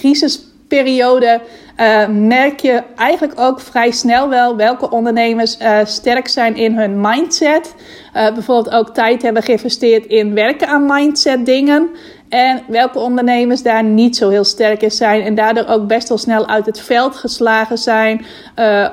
crisisperiode 0.73 1.41
uh, 1.79 2.07
merk 2.07 2.59
je 2.59 2.83
eigenlijk 2.95 3.39
ook 3.39 3.59
vrij 3.59 3.91
snel 3.91 4.29
wel 4.29 4.55
welke 4.55 4.89
ondernemers 4.89 5.57
uh, 5.59 5.77
sterk 5.83 6.27
zijn 6.27 6.55
in 6.55 6.77
hun 6.77 7.01
mindset. 7.01 7.75
Uh, 8.15 8.33
bijvoorbeeld 8.33 8.75
ook 8.75 8.93
tijd 8.93 9.21
hebben 9.21 9.43
geïnvesteerd 9.43 10.05
in 10.05 10.33
werken 10.33 10.67
aan 10.67 10.85
mindset 10.85 11.45
dingen. 11.45 11.89
En 12.29 12.61
welke 12.67 12.99
ondernemers 12.99 13.63
daar 13.63 13.83
niet 13.83 14.15
zo 14.15 14.29
heel 14.29 14.43
sterk 14.43 14.81
in 14.81 14.91
zijn 14.91 15.21
en 15.21 15.35
daardoor 15.35 15.67
ook 15.67 15.87
best 15.87 16.09
wel 16.09 16.17
snel 16.17 16.47
uit 16.47 16.65
het 16.65 16.81
veld 16.81 17.15
geslagen 17.15 17.77
zijn, 17.77 18.25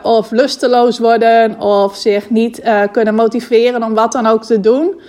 of 0.02 0.30
lusteloos 0.30 0.98
worden, 0.98 1.60
of 1.60 1.96
zich 1.96 2.30
niet 2.30 2.62
kunnen 2.92 3.14
motiveren 3.14 3.82
om 3.82 3.94
wat 3.94 4.12
dan 4.12 4.26
ook 4.26 4.44
te 4.44 4.60
doen. 4.60 5.00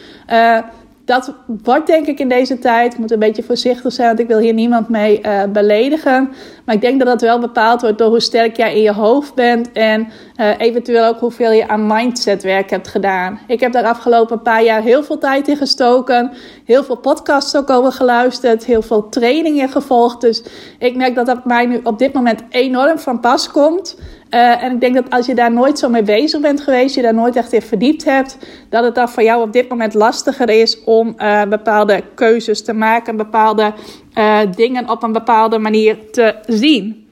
Dat 1.11 1.33
wordt 1.63 1.87
denk 1.87 2.07
ik 2.07 2.19
in 2.19 2.29
deze 2.29 2.59
tijd. 2.59 2.93
Ik 2.93 2.99
moet 2.99 3.11
een 3.11 3.19
beetje 3.19 3.43
voorzichtig 3.43 3.93
zijn, 3.93 4.07
want 4.07 4.19
ik 4.19 4.27
wil 4.27 4.39
hier 4.39 4.53
niemand 4.53 4.89
mee 4.89 5.21
uh, 5.25 5.43
beledigen. 5.43 6.29
Maar 6.65 6.75
ik 6.75 6.81
denk 6.81 6.99
dat 6.99 7.07
dat 7.07 7.21
wel 7.21 7.39
bepaald 7.39 7.81
wordt 7.81 7.97
door 7.97 8.07
hoe 8.07 8.19
sterk 8.19 8.57
jij 8.57 8.75
in 8.75 8.81
je 8.81 8.93
hoofd 8.93 9.35
bent. 9.35 9.71
En 9.71 10.07
uh, 10.35 10.59
eventueel 10.59 11.05
ook 11.05 11.19
hoeveel 11.19 11.51
je 11.51 11.67
aan 11.67 11.87
mindsetwerk 11.87 12.69
hebt 12.69 12.87
gedaan. 12.87 13.39
Ik 13.47 13.59
heb 13.59 13.71
daar 13.71 13.83
afgelopen 13.83 14.41
paar 14.41 14.63
jaar 14.63 14.81
heel 14.81 15.03
veel 15.03 15.17
tijd 15.17 15.47
in 15.47 15.57
gestoken. 15.57 16.31
Heel 16.65 16.83
veel 16.83 16.97
podcasts 16.97 17.55
ook 17.55 17.69
over 17.69 17.91
geluisterd. 17.91 18.65
Heel 18.65 18.81
veel 18.81 19.09
trainingen 19.09 19.69
gevolgd. 19.69 20.21
Dus 20.21 20.43
ik 20.79 20.95
merk 20.95 21.15
dat 21.15 21.25
dat 21.25 21.45
mij 21.45 21.65
nu 21.65 21.79
op 21.83 21.99
dit 21.99 22.13
moment 22.13 22.43
enorm 22.49 22.99
van 22.99 23.19
pas 23.19 23.51
komt. 23.51 23.97
Uh, 24.31 24.63
en 24.63 24.71
ik 24.71 24.79
denk 24.79 24.95
dat 24.95 25.09
als 25.09 25.25
je 25.25 25.35
daar 25.35 25.51
nooit 25.51 25.79
zo 25.79 25.89
mee 25.89 26.03
bezig 26.03 26.41
bent 26.41 26.61
geweest, 26.61 26.95
je 26.95 27.01
daar 27.01 27.13
nooit 27.13 27.35
echt 27.35 27.53
in 27.53 27.61
verdiept 27.61 28.05
hebt, 28.05 28.37
dat 28.69 28.83
het 28.83 28.95
dan 28.95 29.09
voor 29.09 29.23
jou 29.23 29.41
op 29.41 29.53
dit 29.53 29.69
moment 29.69 29.93
lastiger 29.93 30.49
is 30.49 30.83
om 30.83 31.15
uh, 31.17 31.43
bepaalde 31.43 32.03
keuzes 32.15 32.63
te 32.63 32.73
maken, 32.73 33.17
bepaalde 33.17 33.73
uh, 34.17 34.39
dingen 34.55 34.89
op 34.89 35.03
een 35.03 35.11
bepaalde 35.11 35.57
manier 35.57 35.97
te 36.11 36.35
zien. 36.47 37.07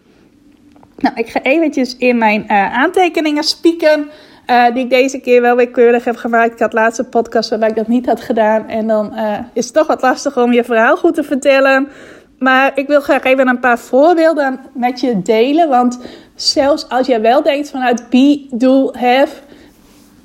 Nou, 0.98 1.16
ik 1.16 1.30
ga 1.30 1.42
eventjes 1.42 1.98
in 1.98 2.18
mijn 2.18 2.50
aantekeningen 2.50 3.44
spieken. 3.44 4.10
die 4.74 4.84
ik 4.84 4.90
deze 4.90 5.20
keer 5.20 5.42
wel 5.42 5.56
weer 5.56 5.70
keurig 5.70 6.04
heb 6.04 6.16
gemaakt. 6.16 6.54
Ik 6.54 6.60
had 6.60 6.74
laatste 6.74 7.04
podcast 7.04 7.50
waarbij 7.50 7.70
ik 7.70 7.76
dat 7.76 7.88
niet 7.88 8.06
had 8.06 8.22
gedaan. 8.22 8.68
En 8.68 8.88
dan 8.88 9.14
is 9.54 9.66
het 9.66 9.74
toch 9.74 9.88
wat 9.88 10.02
lastiger 10.02 10.44
om 10.44 10.54
je 10.54 10.64
verhaal 10.64 10.98
goed 10.98 11.14
te 11.14 11.24
vertellen. 11.24 11.88
Maar 12.39 12.72
ik 12.75 12.88
wil 12.88 13.01
graag 13.01 13.24
even 13.24 13.48
een 13.48 13.60
paar 13.60 13.79
voorbeelden 13.79 14.60
met 14.74 15.00
je 15.00 15.22
delen. 15.22 15.69
Want 15.69 16.00
zelfs 16.36 16.89
als 16.89 17.08
jij 17.08 17.22
wel 17.22 17.43
denkt 17.43 17.69
vanuit 17.69 18.10
be, 18.10 18.48
do, 18.51 18.89
have, 18.93 19.36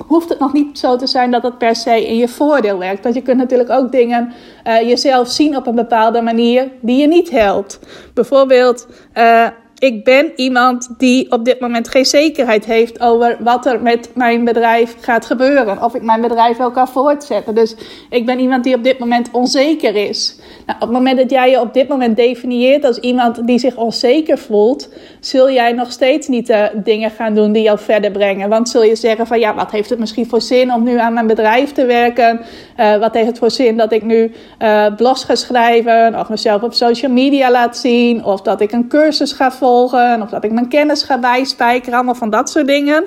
hoeft 0.06 0.28
het 0.28 0.38
nog 0.38 0.52
niet 0.52 0.78
zo 0.78 0.97
te 0.97 1.06
zijn 1.06 1.30
dat 1.30 1.42
het 1.42 1.59
per 1.59 1.76
se 1.76 2.06
in 2.06 2.16
je 2.16 2.28
voordeel 2.28 2.78
werkt. 2.78 3.02
Want 3.02 3.14
je 3.14 3.23
kunt 3.23 3.38
natuurlijk 3.38 3.71
ook 3.71 3.92
dingen 3.92 4.33
uh, 4.66 4.80
jezelf 4.80 5.28
zien 5.28 5.56
op 5.56 5.66
een 5.66 5.75
bepaalde 5.75 6.21
manier 6.21 6.68
die 6.80 7.00
je 7.00 7.06
niet 7.06 7.30
helpt. 7.30 7.78
Bijvoorbeeld, 8.14 8.87
uh, 9.14 9.47
ik 9.78 10.04
ben 10.04 10.33
iemand 10.37 10.88
die 10.99 11.31
op 11.33 11.45
dit 11.45 11.61
moment 11.61 11.88
geen 11.88 12.04
zekerheid 12.04 12.64
heeft 12.64 13.00
over 13.00 13.37
wat 13.40 13.66
er 13.66 13.83
met 13.83 14.11
mijn 14.14 14.45
bedrijf 14.45 14.97
gaat 15.00 15.26
gebeuren. 15.26 15.83
Of 15.83 15.95
ik 15.95 16.02
mijn 16.02 16.21
bedrijf 16.21 16.57
wel 16.57 16.71
kan 16.71 16.88
voortzetten. 16.88 17.54
Dus 17.54 17.76
ik 18.11 18.26
ben 18.26 18.38
iemand 18.38 18.64
die 18.64 18.75
op 18.75 18.85
dit 18.85 18.99
moment 18.99 19.28
onzeker 19.33 19.95
is. 19.95 20.37
Nou, 20.66 20.78
op 20.78 20.88
het 20.88 20.97
moment 20.97 21.19
dat 21.19 21.31
jij 21.31 21.50
je 21.50 21.61
op 21.61 21.75
dit 21.75 21.88
moment 21.88 22.16
definieert 22.16 22.85
als 22.85 22.99
iemand 22.99 23.47
die 23.47 23.59
zich 23.59 23.76
onzeker 23.76 24.38
voelt, 24.38 24.88
zul 25.21 25.50
jij 25.50 25.73
nog 25.73 25.93
steeds 25.93 26.28
niet 26.28 26.47
de 26.47 26.71
dingen 26.75 27.11
gaan 27.11 27.35
doen 27.35 27.52
die 27.52 27.62
jou 27.62 27.78
verder 27.78 28.11
brengen. 28.11 28.49
Want 28.49 28.69
zul 28.69 28.83
je 28.83 28.97
zeggen 28.97 29.26
van 29.26 29.38
ja, 29.38 29.54
wat 29.54 29.71
heeft 29.71 29.90
het 29.90 29.99
misschien 29.99 30.26
voor 30.26 30.40
zin 30.40 30.73
om 30.73 30.83
nu 30.83 30.99
aan 30.99 31.12
mijn 31.12 31.26
bedrijf 31.26 31.73
te 31.73 31.85
werken? 31.85 32.40
Uh, 32.81 32.97
wat 32.97 33.14
heeft 33.14 33.26
het 33.26 33.38
voor 33.38 33.50
zin 33.50 33.76
dat 33.76 33.93
ik 33.93 34.02
nu 34.02 34.33
uh, 34.62 34.87
blogs 34.97 35.25
ga 35.25 35.35
schrijven 35.35 36.19
of 36.19 36.28
mezelf 36.28 36.62
op 36.62 36.73
social 36.73 37.12
media 37.12 37.50
laat 37.50 37.76
zien 37.76 38.25
of 38.25 38.40
dat 38.40 38.61
ik 38.61 38.73
een 38.73 38.88
cursus 38.88 39.33
ga 39.33 39.52
volgen? 39.52 39.63
Of 39.64 40.30
dat 40.30 40.44
ik 40.44 40.52
mijn 40.52 40.68
kennis 40.68 41.02
ga 41.02 41.18
bijspijkeren. 41.18 41.94
Allemaal 41.94 42.14
van 42.14 42.30
dat 42.30 42.50
soort 42.50 42.66
dingen. 42.66 43.04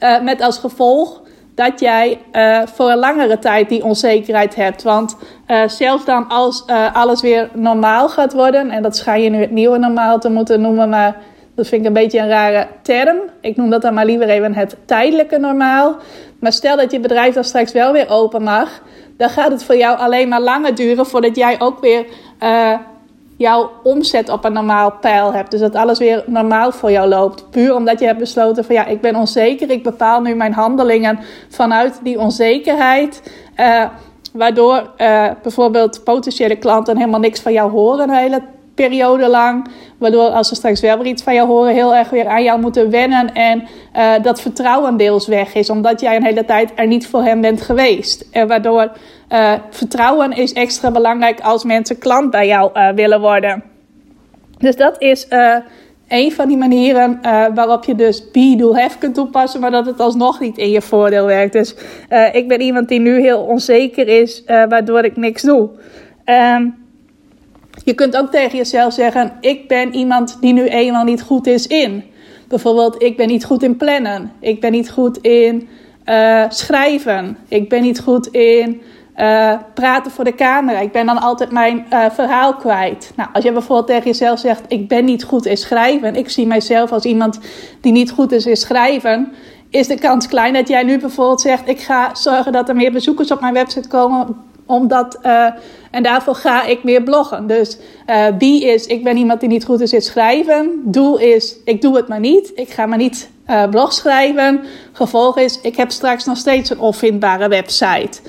Uh, 0.00 0.22
met 0.22 0.40
als 0.40 0.58
gevolg 0.58 1.22
dat 1.54 1.80
jij 1.80 2.20
uh, 2.32 2.60
voor 2.74 2.90
een 2.90 2.98
langere 2.98 3.38
tijd 3.38 3.68
die 3.68 3.84
onzekerheid 3.84 4.54
hebt. 4.54 4.82
Want 4.82 5.16
uh, 5.48 5.68
zelfs 5.68 6.04
dan 6.04 6.28
als 6.28 6.64
alles 6.92 7.20
weer 7.20 7.48
normaal 7.52 8.08
gaat 8.08 8.32
worden. 8.32 8.70
En 8.70 8.82
dat 8.82 8.96
schijn 8.96 9.22
je 9.22 9.30
nu 9.30 9.40
het 9.40 9.50
nieuwe 9.50 9.78
normaal 9.78 10.18
te 10.18 10.30
moeten 10.30 10.60
noemen. 10.60 10.88
Maar 10.88 11.16
dat 11.54 11.66
vind 11.66 11.80
ik 11.80 11.86
een 11.86 11.92
beetje 11.92 12.18
een 12.18 12.28
rare 12.28 12.66
term. 12.82 13.16
Ik 13.40 13.56
noem 13.56 13.70
dat 13.70 13.82
dan 13.82 13.94
maar 13.94 14.06
liever 14.06 14.28
even 14.28 14.54
het 14.54 14.76
tijdelijke 14.84 15.38
normaal. 15.38 15.96
Maar 16.40 16.52
stel 16.52 16.76
dat 16.76 16.90
je 16.90 17.00
bedrijf 17.00 17.34
dan 17.34 17.44
straks 17.44 17.72
wel 17.72 17.92
weer 17.92 18.08
open 18.08 18.42
mag. 18.42 18.82
Dan 19.16 19.28
gaat 19.28 19.52
het 19.52 19.64
voor 19.64 19.76
jou 19.76 19.98
alleen 19.98 20.28
maar 20.28 20.40
langer 20.40 20.74
duren 20.74 21.06
voordat 21.06 21.36
jij 21.36 21.56
ook 21.58 21.80
weer 21.80 22.06
jouw 23.36 23.70
omzet 23.82 24.28
op 24.28 24.44
een 24.44 24.52
normaal 24.52 24.92
pijl 24.92 25.32
hebt. 25.32 25.50
Dus 25.50 25.60
dat 25.60 25.74
alles 25.74 25.98
weer 25.98 26.24
normaal 26.26 26.72
voor 26.72 26.90
jou 26.90 27.08
loopt. 27.08 27.50
Puur 27.50 27.74
omdat 27.74 28.00
je 28.00 28.06
hebt 28.06 28.18
besloten 28.18 28.64
van 28.64 28.74
ja, 28.74 28.86
ik 28.86 29.00
ben 29.00 29.16
onzeker. 29.16 29.70
Ik 29.70 29.82
bepaal 29.82 30.20
nu 30.20 30.34
mijn 30.34 30.52
handelingen 30.52 31.18
vanuit 31.48 32.00
die 32.02 32.18
onzekerheid. 32.18 33.22
Uh, 33.60 33.84
waardoor 34.32 34.90
uh, 34.98 35.30
bijvoorbeeld 35.42 36.04
potentiële 36.04 36.56
klanten 36.56 36.96
helemaal 36.96 37.20
niks 37.20 37.40
van 37.40 37.52
jou 37.52 37.70
horen 37.70 38.08
een 38.08 38.16
hele 38.16 38.42
periode 38.76 39.28
lang. 39.28 39.66
Waardoor 39.98 40.28
als 40.28 40.48
ze 40.48 40.54
straks 40.54 40.80
wel 40.80 40.96
weer 40.96 41.06
iets 41.06 41.22
van 41.22 41.34
jou 41.34 41.48
horen, 41.48 41.74
heel 41.74 41.94
erg 41.94 42.10
weer 42.10 42.26
aan 42.26 42.42
jou 42.42 42.60
moeten 42.60 42.90
wennen. 42.90 43.34
En 43.34 43.62
uh, 43.96 44.12
dat 44.22 44.40
vertrouwen 44.40 44.96
deels 44.96 45.26
weg 45.26 45.54
is. 45.54 45.70
Omdat 45.70 46.00
jij 46.00 46.16
een 46.16 46.24
hele 46.24 46.44
tijd 46.44 46.72
er 46.74 46.86
niet 46.86 47.06
voor 47.06 47.22
hen 47.22 47.40
bent 47.40 47.60
geweest. 47.60 48.28
En 48.30 48.48
waardoor 48.48 48.92
uh, 49.32 49.52
vertrouwen 49.70 50.32
is 50.32 50.52
extra 50.52 50.90
belangrijk 50.90 51.40
als 51.40 51.64
mensen 51.64 51.98
klant 51.98 52.30
bij 52.30 52.46
jou 52.46 52.70
uh, 52.74 52.88
willen 52.88 53.20
worden. 53.20 53.62
Dus 54.58 54.76
dat 54.76 55.02
is 55.02 55.26
een 56.08 56.32
van 56.32 56.48
die 56.48 56.56
manieren 56.56 57.18
waarop 57.54 57.84
je 57.84 57.94
dus 57.94 58.30
be, 58.30 58.54
do, 58.58 58.74
have 58.74 58.98
kunt 58.98 59.14
toepassen. 59.14 59.60
Maar 59.60 59.70
dat 59.70 59.86
het 59.86 60.00
alsnog 60.00 60.40
niet 60.40 60.58
in 60.58 60.70
je 60.70 60.82
voordeel 60.82 61.26
werkt. 61.26 61.52
Dus 61.52 61.74
ik 62.32 62.48
ben 62.48 62.60
iemand 62.60 62.88
die 62.88 63.00
nu 63.00 63.20
heel 63.20 63.40
onzeker 63.40 64.08
is, 64.08 64.42
waardoor 64.46 65.04
ik 65.04 65.16
niks 65.16 65.42
doe. 65.42 65.68
Um, 66.24 66.85
je 67.84 67.94
kunt 67.94 68.16
ook 68.16 68.30
tegen 68.30 68.56
jezelf 68.56 68.92
zeggen: 68.92 69.32
Ik 69.40 69.68
ben 69.68 69.94
iemand 69.94 70.36
die 70.40 70.52
nu 70.52 70.68
eenmaal 70.68 71.04
niet 71.04 71.22
goed 71.22 71.46
is 71.46 71.66
in. 71.66 72.04
Bijvoorbeeld, 72.48 73.02
ik 73.02 73.16
ben 73.16 73.28
niet 73.28 73.44
goed 73.44 73.62
in 73.62 73.76
plannen. 73.76 74.32
Ik 74.40 74.60
ben 74.60 74.72
niet 74.72 74.90
goed 74.90 75.18
in 75.18 75.68
uh, 76.06 76.44
schrijven. 76.48 77.38
Ik 77.48 77.68
ben 77.68 77.82
niet 77.82 78.00
goed 78.00 78.26
in 78.26 78.80
uh, 79.16 79.54
praten 79.74 80.10
voor 80.10 80.24
de 80.24 80.34
camera. 80.34 80.78
Ik 80.78 80.92
ben 80.92 81.06
dan 81.06 81.18
altijd 81.18 81.50
mijn 81.50 81.86
uh, 81.92 82.10
verhaal 82.10 82.54
kwijt. 82.54 83.12
Nou, 83.16 83.28
als 83.32 83.44
je 83.44 83.52
bijvoorbeeld 83.52 83.86
tegen 83.86 84.04
jezelf 84.04 84.38
zegt: 84.38 84.62
Ik 84.68 84.88
ben 84.88 85.04
niet 85.04 85.24
goed 85.24 85.46
in 85.46 85.56
schrijven. 85.56 86.14
Ik 86.14 86.28
zie 86.28 86.46
mijzelf 86.46 86.92
als 86.92 87.04
iemand 87.04 87.38
die 87.80 87.92
niet 87.92 88.10
goed 88.10 88.32
is 88.32 88.46
in 88.46 88.56
schrijven. 88.56 89.32
Is 89.70 89.86
de 89.86 89.98
kans 89.98 90.28
klein 90.28 90.52
dat 90.52 90.68
jij 90.68 90.82
nu 90.82 90.98
bijvoorbeeld 90.98 91.40
zegt: 91.40 91.68
Ik 91.68 91.80
ga 91.80 92.14
zorgen 92.14 92.52
dat 92.52 92.68
er 92.68 92.76
meer 92.76 92.92
bezoekers 92.92 93.30
op 93.30 93.40
mijn 93.40 93.54
website 93.54 93.88
komen 93.88 94.36
omdat, 94.66 95.18
uh, 95.22 95.46
en 95.90 96.02
daarvoor 96.02 96.34
ga 96.34 96.64
ik 96.64 96.84
meer 96.84 97.02
bloggen. 97.02 97.46
Dus 97.46 97.78
uh, 98.06 98.26
B 98.38 98.42
is, 98.42 98.86
ik 98.86 99.04
ben 99.04 99.16
iemand 99.16 99.40
die 99.40 99.48
niet 99.48 99.64
goed 99.64 99.80
is 99.80 99.92
in 99.92 100.02
schrijven. 100.02 100.80
Doel 100.84 101.18
is, 101.18 101.56
ik 101.64 101.82
doe 101.82 101.96
het 101.96 102.08
maar 102.08 102.20
niet. 102.20 102.52
Ik 102.54 102.70
ga 102.70 102.86
maar 102.86 102.98
niet 102.98 103.30
uh, 103.50 103.68
blog 103.68 103.92
schrijven. 103.92 104.60
Gevolg 104.92 105.38
is, 105.38 105.60
ik 105.60 105.76
heb 105.76 105.90
straks 105.90 106.24
nog 106.24 106.36
steeds 106.36 106.70
een 106.70 106.80
onvindbare 106.80 107.48
website. 107.48 108.20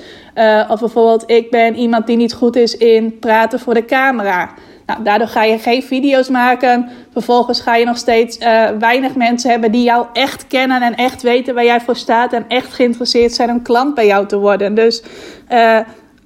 of 0.68 0.80
bijvoorbeeld, 0.80 1.30
ik 1.30 1.50
ben 1.50 1.74
iemand 1.74 2.06
die 2.06 2.16
niet 2.16 2.34
goed 2.34 2.56
is 2.56 2.76
in 2.76 3.18
praten 3.18 3.60
voor 3.60 3.74
de 3.74 3.84
camera. 3.84 4.50
Nou, 4.86 5.02
daardoor 5.02 5.28
ga 5.28 5.42
je 5.42 5.58
geen 5.58 5.82
video's 5.82 6.28
maken. 6.28 6.90
Vervolgens 7.12 7.60
ga 7.60 7.76
je 7.76 7.84
nog 7.84 7.96
steeds 7.96 8.38
weinig 8.78 9.14
mensen 9.14 9.50
hebben 9.50 9.72
die 9.72 9.82
jou 9.82 10.06
echt 10.12 10.46
kennen 10.46 10.82
en 10.82 10.94
echt 10.94 11.22
weten 11.22 11.54
waar 11.54 11.64
jij 11.64 11.80
voor 11.80 11.96
staat. 11.96 12.32
En 12.32 12.44
echt 12.48 12.72
geïnteresseerd 12.72 13.32
zijn 13.32 13.50
om 13.50 13.62
klant 13.62 13.94
bij 13.94 14.06
jou 14.06 14.26
te 14.26 14.38
worden. 14.38 14.74
Dus 14.74 15.02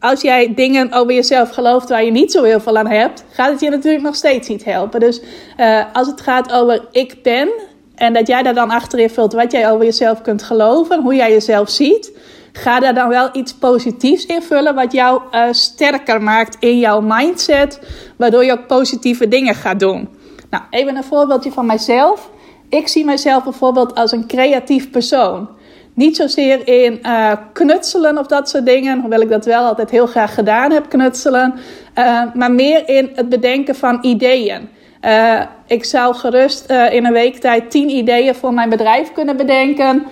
als 0.02 0.20
jij 0.20 0.54
dingen 0.54 0.92
over 0.92 1.14
jezelf 1.14 1.50
gelooft 1.50 1.88
waar 1.88 2.04
je 2.04 2.10
niet 2.10 2.32
zo 2.32 2.42
heel 2.42 2.60
veel 2.60 2.76
aan 2.76 2.86
hebt, 2.86 3.24
gaat 3.30 3.50
het 3.50 3.60
je 3.60 3.70
natuurlijk 3.70 4.04
nog 4.04 4.14
steeds 4.14 4.48
niet 4.48 4.64
helpen. 4.64 5.00
Dus 5.00 5.20
uh, 5.58 5.84
als 5.92 6.06
het 6.06 6.20
gaat 6.20 6.52
over 6.52 6.88
ik 6.90 7.22
ben 7.22 7.48
en 7.94 8.12
dat 8.12 8.26
jij 8.26 8.42
daar 8.42 8.54
dan 8.54 8.70
achterin 8.70 9.10
vult 9.10 9.32
wat 9.32 9.52
jij 9.52 9.70
over 9.70 9.84
jezelf 9.84 10.22
kunt 10.22 10.42
geloven, 10.42 11.02
hoe 11.02 11.14
jij 11.14 11.30
jezelf 11.30 11.70
ziet, 11.70 12.12
ga 12.52 12.80
daar 12.80 12.94
dan 12.94 13.08
wel 13.08 13.28
iets 13.32 13.54
positiefs 13.54 14.26
in 14.26 14.42
vullen 14.42 14.74
wat 14.74 14.92
jou 14.92 15.22
uh, 15.32 15.44
sterker 15.50 16.22
maakt 16.22 16.56
in 16.60 16.78
jouw 16.78 17.00
mindset, 17.00 17.80
waardoor 18.16 18.44
je 18.44 18.52
ook 18.52 18.66
positieve 18.66 19.28
dingen 19.28 19.54
gaat 19.54 19.80
doen. 19.80 20.08
Nou, 20.50 20.64
even 20.70 20.96
een 20.96 21.04
voorbeeldje 21.04 21.52
van 21.52 21.66
mijzelf. 21.66 22.30
Ik 22.68 22.88
zie 22.88 23.04
mijzelf 23.04 23.44
bijvoorbeeld 23.44 23.94
als 23.94 24.12
een 24.12 24.26
creatief 24.26 24.90
persoon. 24.90 25.48
Niet 25.94 26.16
zozeer 26.16 26.68
in 26.68 26.98
uh, 27.02 27.32
knutselen 27.52 28.18
of 28.18 28.26
dat 28.26 28.48
soort 28.48 28.66
dingen, 28.66 29.00
hoewel 29.00 29.20
ik 29.20 29.28
dat 29.28 29.44
wel 29.44 29.64
altijd 29.64 29.90
heel 29.90 30.06
graag 30.06 30.34
gedaan 30.34 30.70
heb, 30.70 30.88
knutselen. 30.88 31.54
Uh, 31.98 32.22
maar 32.34 32.52
meer 32.52 32.88
in 32.88 33.10
het 33.14 33.28
bedenken 33.28 33.74
van 33.74 33.98
ideeën. 34.00 34.68
Uh, 35.04 35.40
ik 35.66 35.84
zou 35.84 36.14
gerust 36.14 36.70
in 36.70 37.04
een 37.04 37.12
week 37.12 37.36
tijd 37.36 37.70
tien 37.70 37.88
ideeën 37.88 38.34
voor 38.34 38.54
mijn 38.54 38.68
bedrijf 38.68 39.12
kunnen 39.12 39.36
bedenken. 39.36 40.06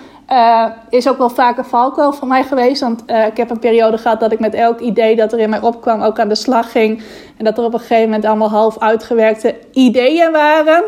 is 0.89 1.09
ook 1.09 1.17
wel 1.17 1.29
vaak 1.29 1.57
een 1.57 1.65
valkuil 1.65 2.13
voor 2.13 2.27
mij 2.27 2.43
geweest. 2.43 2.81
Want 2.81 3.03
ik 3.27 3.37
heb 3.37 3.49
een 3.49 3.59
periode 3.59 3.97
gehad 3.97 4.19
dat 4.19 4.31
ik 4.31 4.39
met 4.39 4.53
elk 4.53 4.79
idee 4.79 5.15
dat 5.15 5.33
er 5.33 5.39
in 5.39 5.49
mij 5.49 5.61
opkwam 5.61 6.01
ook 6.01 6.19
aan 6.19 6.29
de 6.29 6.35
slag 6.35 6.71
ging. 6.71 7.03
En 7.37 7.45
dat 7.45 7.57
er 7.57 7.63
op 7.63 7.73
een 7.73 7.79
gegeven 7.79 8.03
moment 8.03 8.25
allemaal 8.25 8.49
half 8.49 8.79
uitgewerkte 8.79 9.55
ideeën 9.71 10.31
waren. 10.31 10.83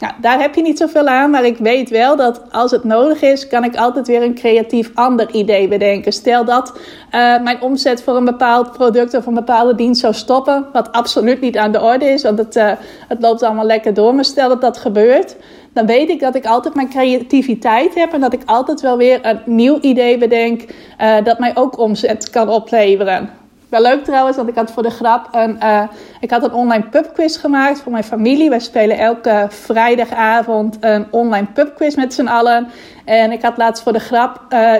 Nou, 0.00 0.12
daar 0.20 0.40
heb 0.40 0.54
je 0.54 0.62
niet 0.62 0.78
zoveel 0.78 1.06
aan, 1.06 1.30
maar 1.30 1.44
ik 1.44 1.56
weet 1.56 1.90
wel 1.90 2.16
dat 2.16 2.42
als 2.50 2.70
het 2.70 2.84
nodig 2.84 3.22
is, 3.22 3.46
kan 3.46 3.64
ik 3.64 3.76
altijd 3.76 4.06
weer 4.06 4.22
een 4.22 4.34
creatief 4.34 4.90
ander 4.94 5.34
idee 5.34 5.68
bedenken. 5.68 6.12
Stel 6.12 6.44
dat 6.44 6.72
uh, 6.74 7.42
mijn 7.42 7.60
omzet 7.60 8.02
voor 8.02 8.16
een 8.16 8.24
bepaald 8.24 8.72
product 8.72 9.14
of 9.14 9.26
een 9.26 9.34
bepaalde 9.34 9.74
dienst 9.74 10.00
zou 10.00 10.14
stoppen, 10.14 10.66
wat 10.72 10.92
absoluut 10.92 11.40
niet 11.40 11.56
aan 11.56 11.72
de 11.72 11.80
orde 11.80 12.04
is, 12.04 12.22
want 12.22 12.38
het, 12.38 12.56
uh, 12.56 12.72
het 13.08 13.20
loopt 13.20 13.42
allemaal 13.42 13.66
lekker 13.66 13.94
door. 13.94 14.14
Maar 14.14 14.24
stel 14.24 14.48
dat 14.48 14.60
dat 14.60 14.78
gebeurt, 14.78 15.36
dan 15.72 15.86
weet 15.86 16.08
ik 16.08 16.20
dat 16.20 16.34
ik 16.34 16.46
altijd 16.46 16.74
mijn 16.74 16.88
creativiteit 16.88 17.94
heb 17.94 18.12
en 18.12 18.20
dat 18.20 18.32
ik 18.32 18.42
altijd 18.44 18.80
wel 18.80 18.96
weer 18.96 19.18
een 19.22 19.40
nieuw 19.44 19.78
idee 19.80 20.18
bedenk 20.18 20.62
uh, 21.00 21.24
dat 21.24 21.38
mij 21.38 21.56
ook 21.56 21.78
omzet 21.78 22.30
kan 22.30 22.48
opleveren. 22.48 23.30
Wel 23.70 23.82
leuk 23.82 24.04
trouwens, 24.04 24.36
want 24.36 24.48
ik 24.48 24.54
had 24.54 24.70
voor 24.70 24.82
de 24.82 24.90
grap 24.90 25.28
een, 25.30 25.58
uh, 25.62 25.82
ik 26.20 26.30
had 26.30 26.42
een 26.42 26.52
online 26.52 26.88
pubquiz 26.88 27.40
gemaakt 27.40 27.80
voor 27.80 27.92
mijn 27.92 28.04
familie. 28.04 28.50
Wij 28.50 28.58
spelen 28.58 28.98
elke 28.98 29.46
vrijdagavond 29.48 30.76
een 30.80 31.06
online 31.10 31.46
pubquiz 31.46 31.94
met 31.94 32.14
z'n 32.14 32.26
allen. 32.26 32.68
En 33.04 33.32
ik 33.32 33.42
had 33.42 33.56
laatst 33.56 33.82
voor 33.82 33.92
de 33.92 34.00
grap 34.00 34.40
uh, 34.52 34.74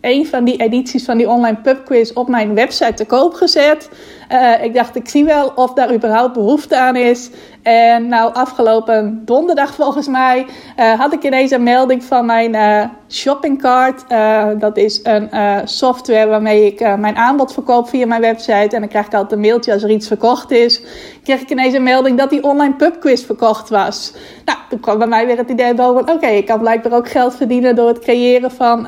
een 0.00 0.26
van 0.26 0.44
die 0.44 0.56
edities 0.56 1.04
van 1.04 1.16
die 1.16 1.28
online 1.28 1.56
pubquiz 1.56 2.10
op 2.12 2.28
mijn 2.28 2.54
website 2.54 2.94
te 2.94 3.06
koop 3.06 3.34
gezet. 3.34 3.90
Uh, 4.32 4.64
ik 4.64 4.74
dacht, 4.74 4.96
ik 4.96 5.08
zie 5.08 5.24
wel 5.24 5.52
of 5.54 5.72
daar 5.72 5.94
überhaupt 5.94 6.32
behoefte 6.32 6.78
aan 6.78 6.96
is. 6.96 7.30
En 7.62 8.08
nou, 8.08 8.34
afgelopen 8.34 9.22
donderdag 9.24 9.74
volgens 9.74 10.08
mij 10.08 10.46
uh, 10.78 11.00
had 11.00 11.12
ik 11.12 11.22
ineens 11.22 11.50
een 11.50 11.62
melding 11.62 12.04
van 12.04 12.26
mijn 12.26 12.54
uh, 12.54 12.84
shoppingcart. 13.08 14.04
dat 14.60 14.76
is 14.76 15.00
een 15.02 15.30
software 15.68 16.26
waarmee 16.26 16.66
ik 16.66 16.96
mijn 16.98 17.16
aanbod 17.16 17.52
verkoop 17.52 17.88
via 17.88 18.06
mijn 18.06 18.20
website. 18.20 18.74
En 18.74 18.80
dan 18.80 18.88
krijg 18.88 19.06
ik 19.06 19.14
altijd 19.14 19.32
een 19.32 19.40
mailtje 19.40 19.72
als 19.72 19.82
er 19.82 19.90
iets 19.90 20.06
verkocht 20.06 20.50
is. 20.50 20.82
Kreeg 21.22 21.40
ik 21.40 21.50
ineens 21.50 21.74
een 21.74 21.82
melding 21.82 22.18
dat 22.18 22.30
die 22.30 22.42
online 22.42 22.74
pubquiz 22.74 23.24
verkocht 23.24 23.68
was. 23.68 24.14
Nou, 24.44 24.58
toen 24.68 24.80
kwam 24.80 24.98
bij 24.98 25.06
mij 25.06 25.26
weer 25.26 25.36
het 25.36 25.50
idee 25.50 25.74
boven. 25.74 26.08
Oké, 26.08 26.26
ik 26.26 26.46
kan 26.46 26.58
blijkbaar 26.58 26.92
ook 26.92 27.08
geld 27.08 27.36
verdienen 27.36 27.76
door 27.76 27.88
het 27.88 27.98
creëren 27.98 28.50
van 28.50 28.86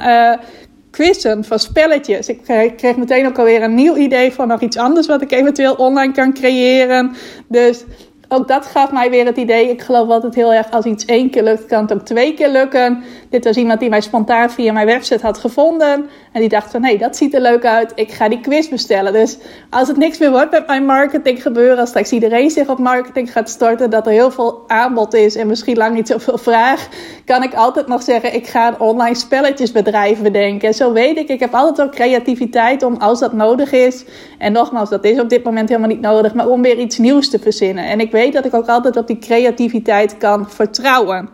quizzen, 0.93 1.45
van 1.45 1.59
spelletjes. 1.59 2.29
Ik 2.29 2.43
kreeg 2.77 2.97
meteen 2.97 3.27
ook 3.27 3.39
alweer 3.39 3.63
een 3.63 3.75
nieuw 3.75 3.97
idee 3.97 4.33
van 4.33 4.49
nog 4.49 4.61
iets 4.61 4.77
anders 4.77 5.07
wat 5.07 5.23
ik 5.23 5.33
eventueel 5.33 5.75
online 5.75 6.13
kan 6.13 6.35
creëren. 6.35 7.13
Dus 7.49 7.85
ook 8.33 8.49
dat 8.49 8.67
gaf 8.67 8.93
mij 8.93 9.11
weer 9.11 9.27
het 9.27 9.37
idee. 9.37 9.71
Ik 9.71 9.83
geloof 9.83 10.09
altijd 10.09 10.35
heel 10.35 10.53
erg 10.53 10.71
als 10.71 10.85
iets 10.85 11.05
één 11.05 11.31
keer 11.31 11.43
lukt, 11.43 11.67
kan 11.67 11.83
het 11.83 11.93
ook 11.93 12.05
twee 12.05 12.35
keer 12.35 12.49
lukken. 12.49 13.03
Dit 13.31 13.45
was 13.45 13.57
iemand 13.57 13.81
die 13.81 13.89
mij 13.89 14.01
spontaan 14.01 14.51
via 14.51 14.73
mijn 14.73 14.87
website 14.87 15.27
had 15.27 15.39
gevonden. 15.39 16.09
En 16.33 16.41
die 16.41 16.49
dacht 16.49 16.71
van, 16.71 16.83
hé, 16.83 16.89
hey, 16.89 16.99
dat 16.99 17.17
ziet 17.17 17.35
er 17.35 17.41
leuk 17.41 17.65
uit. 17.65 17.93
Ik 17.95 18.13
ga 18.13 18.29
die 18.29 18.41
quiz 18.41 18.69
bestellen. 18.69 19.13
Dus 19.13 19.39
als 19.71 19.89
het 19.89 19.97
niks 19.97 20.19
meer 20.19 20.31
wordt 20.31 20.51
met 20.51 20.67
mijn 20.67 20.85
marketing 20.85 21.43
gebeuren, 21.43 21.79
als 21.79 21.89
straks 21.89 22.11
iedereen 22.11 22.51
zich 22.51 22.69
op 22.69 22.79
marketing 22.79 23.33
gaat 23.33 23.49
storten, 23.49 23.91
dat 23.91 24.07
er 24.07 24.13
heel 24.13 24.31
veel 24.31 24.65
aanbod 24.67 25.15
is 25.15 25.37
en 25.37 25.47
misschien 25.47 25.77
lang 25.77 25.95
niet 25.95 26.09
zoveel 26.09 26.39
vraag, 26.39 26.89
kan 27.25 27.43
ik 27.43 27.55
altijd 27.55 27.87
nog 27.87 28.03
zeggen, 28.03 28.35
ik 28.35 28.47
ga 28.47 28.69
een 28.69 28.81
online 28.81 29.15
spelletjesbedrijf 29.15 30.23
bedenken. 30.23 30.69
En 30.69 30.75
zo 30.75 30.93
weet 30.93 31.19
ik, 31.19 31.29
ik 31.29 31.41
heb 31.41 31.55
altijd 31.55 31.89
ook 31.89 31.95
creativiteit 31.95 32.83
om 32.83 32.97
als 32.97 33.21
dat 33.21 33.33
nodig 33.33 33.73
is. 33.73 34.05
En 34.39 34.53
nogmaals, 34.53 34.91
dat 34.91 35.05
is 35.05 35.21
op 35.21 35.29
dit 35.29 35.45
moment 35.45 35.69
helemaal 35.69 35.91
niet 35.91 36.01
nodig, 36.01 36.35
maar 36.35 36.49
om 36.49 36.63
weer 36.63 36.79
iets 36.79 36.99
nieuws 36.99 37.31
te 37.31 37.39
verzinnen. 37.39 37.85
En 37.85 38.01
ik 38.01 38.11
weet 38.11 38.22
dat 38.31 38.45
ik 38.45 38.55
ook 38.55 38.69
altijd 38.69 38.97
op 38.97 39.07
die 39.07 39.19
creativiteit 39.19 40.19
kan 40.19 40.51
vertrouwen. 40.51 41.29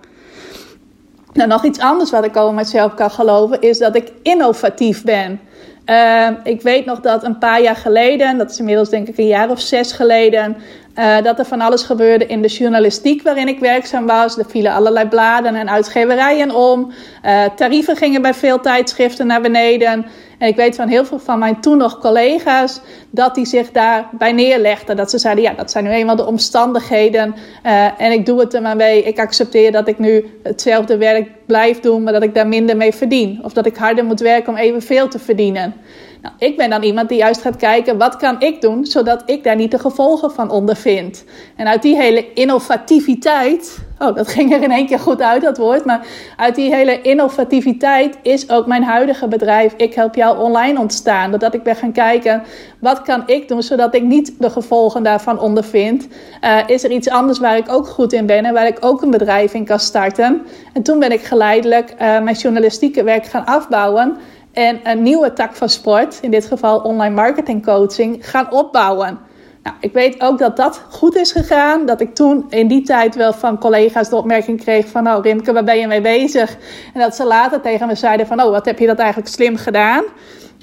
Nou, 1.33 1.49
nog 1.49 1.65
iets 1.65 1.79
anders 1.79 2.11
wat 2.11 2.25
ik 2.25 2.37
over 2.37 2.55
mezelf 2.55 2.95
kan 2.95 3.11
geloven, 3.11 3.61
is 3.61 3.79
dat 3.79 3.97
ik 3.97 4.13
innovatief 4.23 5.05
ben. 5.05 5.41
Uh, 5.87 6.29
ik 6.43 6.63
weet 6.63 6.85
nog 6.85 7.01
dat 7.01 7.25
een 7.25 7.39
paar 7.39 7.63
jaar 7.63 7.77
geleden, 7.77 8.39
dat 8.39 8.51
is 8.51 8.59
inmiddels 8.59 8.89
denk 8.89 9.09
ik 9.09 9.19
een 9.19 9.27
jaar 9.27 9.51
of 9.51 9.61
zes 9.61 9.93
geleden, 9.93 10.57
uh, 10.99 11.23
dat 11.23 11.39
er 11.39 11.45
van 11.45 11.61
alles 11.61 11.83
gebeurde 11.83 12.27
in 12.27 12.43
de 12.43 12.49
journalistiek 12.49 13.23
waarin 13.23 13.49
ik 13.49 13.59
werkzaam 13.59 14.07
was. 14.07 14.39
Er 14.39 14.45
vielen 14.49 14.73
allerlei 14.73 15.09
bladen 15.09 15.55
en 15.55 15.71
uitgeverijen 15.71 16.51
om. 16.51 16.93
Uh, 17.25 17.45
tarieven 17.57 17.97
gingen 17.97 18.23
bij 18.23 18.35
veel 18.35 18.61
tijdschriften 18.61 19.27
naar 19.27 19.41
beneden. 19.41 20.07
En 20.39 20.49
ik 20.49 20.57
weet 20.57 20.77
van 20.77 20.89
heel 20.89 21.05
veel 21.05 21.19
van 21.19 21.39
mijn 21.39 21.61
toen 21.61 21.79
nog 21.79 21.99
collega's 21.99 22.81
dat 23.11 23.35
die 23.35 23.47
zich 23.47 23.71
daarbij 23.71 24.33
neerlegden. 24.33 24.97
Dat 24.97 25.11
ze 25.11 25.19
zeiden, 25.19 25.45
ja, 25.45 25.53
dat 25.53 25.71
zijn 25.71 25.85
nu 25.85 25.91
eenmaal 25.91 26.17
de 26.17 26.27
omstandigheden. 26.27 27.35
Uh, 27.67 28.01
en 28.01 28.13
ik 28.13 28.27
doe 28.27 28.41
het 28.41 28.55
er 28.55 28.63
maar 28.63 28.77
mee. 28.77 29.03
Ik 29.03 29.19
accepteer 29.19 29.73
dat 29.73 29.89
ik 29.89 29.99
nu 29.99 30.41
hetzelfde 30.43 30.97
werk 30.97 31.29
blijf 31.49 31.81
doen, 31.81 32.03
maar 32.03 32.13
dat 32.13 32.23
ik 32.23 32.35
daar 32.35 32.49
minder 32.49 32.77
mee 32.77 32.93
verdien. 32.93 33.41
Of 33.43 33.53
dat 33.53 33.67
ik 33.67 33.77
harder 33.77 34.05
moet 34.05 34.21
werken 34.21 34.53
om 34.53 34.59
evenveel 34.59 35.09
te 35.09 35.19
verdienen. 35.19 35.75
Nou, 36.23 36.35
ik 36.39 36.57
ben 36.57 36.71
dan 36.71 36.83
iemand 36.83 37.09
die 37.09 37.19
juist 37.19 37.41
gaat 37.41 37.57
kijken, 37.57 37.99
wat 37.99 38.17
kan 38.17 38.41
ik 38.41 38.61
doen, 38.61 38.87
zodat 38.87 39.23
ik 39.27 39.45
daar 39.45 39.57
niet 39.57 39.71
de 39.71 39.79
gevolgen 39.79 40.31
van 40.31 40.51
ondervind. 40.51 41.25
En 41.57 41.67
uit 41.67 41.83
die 41.83 41.97
hele 41.97 42.33
innovativiteit, 42.33 43.79
oh, 43.99 44.15
dat 44.15 44.29
ging 44.29 44.53
er 44.53 44.63
in 44.63 44.71
één 44.71 44.87
keer 44.87 44.99
goed 44.99 45.23
uit, 45.23 45.43
dat 45.43 45.59
woord, 45.59 45.85
maar 45.85 46.07
uit 46.37 46.55
die 46.55 46.75
hele 46.75 47.01
innovativiteit 47.01 48.19
is 48.23 48.51
ook 48.51 48.67
mijn 48.67 48.83
huidige 48.83 49.29
bedrijf, 49.29 49.75
Ik 49.77 49.95
Help 49.95 50.15
Jou 50.15 50.39
Online 50.39 50.81
ontstaan. 50.81 51.31
Doordat 51.31 51.55
ik 51.55 51.63
ben 51.63 51.77
gaan 51.77 51.93
kijken, 51.93 52.43
wat 52.81 53.03
kan 53.03 53.23
ik 53.27 53.49
doen, 53.49 53.63
zodat 53.63 53.95
ik 53.95 54.03
niet 54.03 54.33
de 54.39 54.51
gevolgen 54.51 55.03
daarvan 55.03 55.41
ondervind. 55.41 56.09
Uh, 56.45 56.59
is 56.67 56.85
er 56.85 56.91
iets 56.91 57.09
anders 57.09 57.39
waar 57.39 57.57
ik 57.57 57.73
ook 57.73 57.87
goed 57.87 58.13
in 58.13 58.27
ben 58.27 58.45
en 58.45 58.53
waar 58.53 58.67
ik 58.67 58.79
ook 58.81 59.03
een 59.03 59.11
bedrijf 59.11 59.55
in 59.55 59.65
kan 59.65 59.81
starten. 59.81 60.43
En 60.73 60.83
toen 60.83 60.99
ben 60.99 61.13
ik 61.13 61.21
geleidelijk 61.21 61.91
uh, 61.93 61.99
mijn 61.99 62.37
journalistieke 62.37 63.03
werk 63.03 63.27
gaan 63.27 63.47
afbouwen 63.47 64.17
en 64.53 64.81
een 64.83 65.03
nieuwe 65.03 65.33
tak 65.33 65.55
van 65.55 65.69
sport, 65.69 66.19
in 66.21 66.31
dit 66.31 66.47
geval 66.47 66.79
online 66.79 67.15
marketing 67.15 67.65
coaching, 67.65 68.31
gaan 68.31 68.53
opbouwen. 68.53 69.19
Nou, 69.63 69.77
ik 69.81 69.93
weet 69.93 70.21
ook 70.21 70.39
dat 70.39 70.57
dat 70.57 70.83
goed 70.91 71.17
is 71.17 71.33
gegaan. 71.33 71.87
Dat 71.87 72.01
ik 72.01 72.15
toen 72.15 72.47
in 72.49 72.69
die 72.69 72.83
tijd 72.83 73.15
wel 73.15 73.33
van 73.33 73.59
collega's 73.59 74.09
de 74.09 74.17
opmerking 74.17 74.61
kreeg 74.61 74.87
van... 74.89 75.03
nou 75.03 75.23
Rimke, 75.23 75.53
waar 75.53 75.65
ben 75.65 75.79
je 75.79 75.87
mee 75.87 76.01
bezig? 76.01 76.57
En 76.95 77.01
dat 77.01 77.17
ze 77.17 77.25
later 77.25 77.61
tegen 77.61 77.87
me 77.87 77.95
zeiden 77.95 78.27
van... 78.27 78.43
oh, 78.43 78.51
wat 78.51 78.65
heb 78.65 78.79
je 78.79 78.87
dat 78.87 78.99
eigenlijk 78.99 79.29
slim 79.29 79.57
gedaan? 79.57 80.05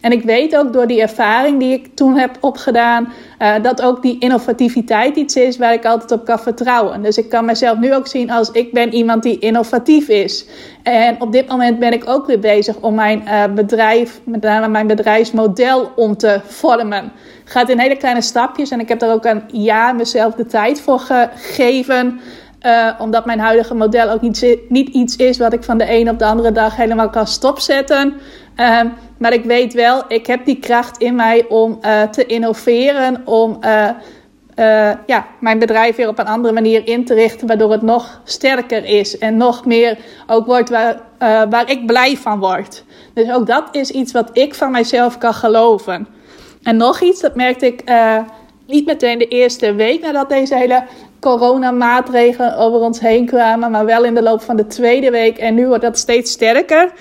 En 0.02 0.12
ik 0.12 0.24
weet 0.24 0.58
ook 0.58 0.74
door 0.74 0.88
die 0.88 1.02
ervaring 1.02 1.60
die 1.60 1.74
ik 1.74 1.96
toen 1.96 2.18
heb 2.18 2.38
opgedaan, 2.42 3.14
uh, 3.40 3.54
dat 3.62 3.82
ook 3.82 4.02
die 4.02 4.20
innovativiteit 4.20 5.16
iets 5.16 5.36
is 5.36 5.58
waar 5.58 5.74
ik 5.74 5.86
altijd 5.86 6.12
op 6.12 6.26
kan 6.26 6.40
vertrouwen. 6.40 7.04
Dus 7.04 7.18
ik 7.18 7.30
kan 7.30 7.46
mezelf 7.46 7.78
nu 7.78 7.96
ook 7.96 8.08
zien 8.08 8.32
als 8.32 8.52
ik 8.52 8.74
ben 8.74 8.94
iemand 8.94 9.24
die 9.24 9.40
innovatief 9.40 10.08
is. 10.08 10.46
En 10.84 11.22
op 11.22 11.32
dit 11.32 11.48
moment 11.48 11.80
ben 11.80 11.94
ik 11.94 12.10
ook 12.10 12.26
weer 12.26 12.40
bezig 12.40 12.76
om 12.80 12.96
mijn 12.96 13.24
uh, 13.26 13.44
bedrijf, 13.56 14.20
met 14.24 14.42
name 14.42 14.68
mijn 14.68 14.88
bedrijfsmodel 14.88 15.92
om 15.96 16.18
te 16.18 16.40
vormen. 16.44 17.12
Gaat 17.44 17.70
in 17.70 17.80
hele 17.80 17.98
kleine 17.98 18.22
stapjes 18.22 18.72
en 18.72 18.80
ik 18.80 18.90
heb 18.90 19.00
daar 19.00 19.14
ook 19.14 19.26
een 19.26 19.44
jaar 19.48 19.96
mezelf 19.96 20.34
de 20.34 20.46
tijd 20.46 20.82
voor 20.82 21.00
gegeven. 21.00 22.20
Uh, 22.66 22.90
omdat 23.00 23.26
mijn 23.26 23.40
huidige 23.40 23.76
model 23.76 24.10
ook 24.10 24.22
niet, 24.22 24.58
niet 24.70 24.90
iets 24.90 25.16
is 25.16 25.38
wat 25.38 25.54
ik 25.54 25.64
van 25.64 25.78
de 25.78 25.92
een 25.92 26.10
op 26.10 26.20
de 26.20 26.26
andere 26.26 26.52
dag 26.52 26.76
helemaal 26.76 27.10
kan 27.10 27.28
stopzetten. 27.28 28.14
Uh, 28.60 28.82
maar 29.18 29.34
ik 29.34 29.44
weet 29.44 29.74
wel, 29.74 30.04
ik 30.08 30.28
heb 30.28 30.46
die 30.46 30.60
kracht 30.60 30.98
in 30.98 31.16
mij 31.16 31.46
om 31.50 31.80
uh, 31.82 32.02
te 32.02 32.26
innoveren, 32.26 33.22
om 33.26 33.60
uh, 33.62 33.90
ja, 35.06 35.26
mijn 35.40 35.60
bedrijf 35.60 35.96
weer 35.96 36.08
op 36.08 36.20
een 36.20 36.26
andere 36.26 36.54
manier 36.54 36.88
in 36.88 37.06
te 37.06 37.14
richten, 37.14 37.48
waardoor 37.48 37.72
het 37.72 37.82
nog 37.82 38.22
sterker 38.24 38.86
is 38.86 39.18
en 39.18 39.38
nog 39.38 39.66
meer 39.66 39.98
ook 40.28 40.46
wordt 40.46 40.70
waar, 40.70 41.02
waar 41.50 41.72
ik 41.72 41.86
blij 41.86 42.18
van 42.18 42.40
word. 42.40 42.84
Dus 43.14 43.32
ook 43.32 43.48
dat 43.48 43.64
is 43.72 43.92
iets 43.92 44.12
wat 44.12 44.30
ik 44.34 44.56
van 44.56 44.72
mijzelf 44.72 45.18
kan 45.18 45.34
geloven. 45.34 46.08
En 46.64 46.78
nog 46.78 47.02
iets, 47.02 47.22
dat 47.22 47.36
merkte 47.36 47.66
ik 47.66 47.84
niet 48.68 48.86
meteen 48.86 49.18
de 49.18 49.28
eerste 49.28 49.74
week 49.74 50.02
nadat 50.02 50.30
deze 50.30 50.56
hele 50.56 50.84
coronamaatregelen 51.20 52.58
over 52.58 52.80
ons 52.80 53.00
heen 53.00 53.26
kwamen, 53.26 53.72
maar 53.72 53.86
wel 53.86 54.04
in 54.04 54.14
de 54.14 54.24
loop 54.24 54.42
van 54.42 54.56
de 54.56 54.68
tweede 54.68 55.12
week. 55.12 55.38
En 55.38 55.56
nu 55.56 55.68
wordt 55.68 55.84
dat 55.84 55.98
steeds 55.98 56.32
sterker. 56.32 56.92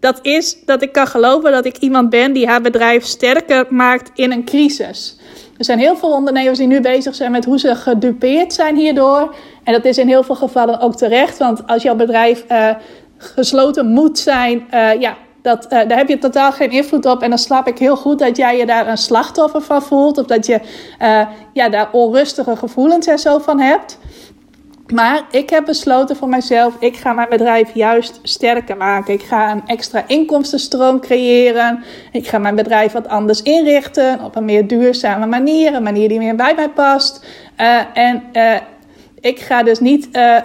Dat 0.00 0.18
is 0.22 0.64
dat 0.64 0.82
ik 0.82 0.92
kan 0.92 1.06
geloven 1.06 1.52
dat 1.52 1.64
ik 1.64 1.76
iemand 1.76 2.10
ben 2.10 2.32
die 2.32 2.46
haar 2.46 2.60
bedrijf 2.60 3.04
sterker 3.04 3.66
maakt 3.68 4.10
in 4.14 4.32
een 4.32 4.44
crisis. 4.44 5.16
Er 5.58 5.64
zijn 5.64 5.78
heel 5.78 5.96
veel 5.96 6.12
ondernemers 6.12 6.58
die 6.58 6.66
nu 6.66 6.80
bezig 6.80 7.14
zijn 7.14 7.30
met 7.30 7.44
hoe 7.44 7.58
ze 7.58 7.74
gedupeerd 7.74 8.52
zijn 8.52 8.76
hierdoor. 8.76 9.34
En 9.64 9.72
dat 9.72 9.84
is 9.84 9.98
in 9.98 10.08
heel 10.08 10.22
veel 10.22 10.34
gevallen 10.34 10.80
ook 10.80 10.96
terecht. 10.96 11.38
Want 11.38 11.66
als 11.66 11.82
jouw 11.82 11.94
bedrijf 11.94 12.44
uh, 12.50 12.70
gesloten 13.16 13.86
moet 13.86 14.18
zijn, 14.18 14.66
uh, 14.74 15.00
ja, 15.00 15.16
dat, 15.42 15.64
uh, 15.64 15.70
daar 15.70 15.98
heb 15.98 16.08
je 16.08 16.18
totaal 16.18 16.52
geen 16.52 16.70
invloed 16.70 17.06
op. 17.06 17.22
En 17.22 17.28
dan 17.28 17.38
snap 17.38 17.68
ik 17.68 17.78
heel 17.78 17.96
goed 17.96 18.18
dat 18.18 18.36
jij 18.36 18.56
je 18.56 18.66
daar 18.66 18.88
een 18.88 18.98
slachtoffer 18.98 19.60
van 19.60 19.82
voelt. 19.82 20.18
Of 20.18 20.26
dat 20.26 20.46
je 20.46 20.60
ja, 21.52 21.68
daar 21.68 21.88
onrustige 21.92 22.56
gevoelens 22.56 23.06
en 23.06 23.18
zo 23.18 23.38
van 23.38 23.60
hebt. 23.60 23.98
Maar 24.92 25.22
ik 25.30 25.50
heb 25.50 25.64
besloten 25.64 26.16
voor 26.16 26.28
mezelf, 26.28 26.76
ik 26.78 26.96
ga 26.96 27.12
mijn 27.12 27.28
bedrijf 27.28 27.74
juist 27.74 28.20
sterker 28.22 28.76
maken. 28.76 29.14
Ik 29.14 29.22
ga 29.22 29.50
een 29.50 29.62
extra 29.66 30.04
inkomstenstroom 30.06 31.00
creëren. 31.00 31.84
Ik 32.12 32.26
ga 32.28 32.38
mijn 32.38 32.54
bedrijf 32.54 32.92
wat 32.92 33.08
anders 33.08 33.42
inrichten 33.42 34.20
op 34.24 34.36
een 34.36 34.44
meer 34.44 34.66
duurzame 34.66 35.26
manier. 35.26 35.74
Een 35.74 35.82
manier 35.82 36.08
die 36.08 36.18
meer 36.18 36.36
bij 36.36 36.54
mij 36.54 36.70
past. 36.70 37.24
Uh, 37.60 37.80
en 37.94 38.22
uh, 38.32 38.54
ik 39.20 39.40
ga 39.40 39.62
dus 39.62 39.78
niet 39.78 40.08
uh, 40.12 40.36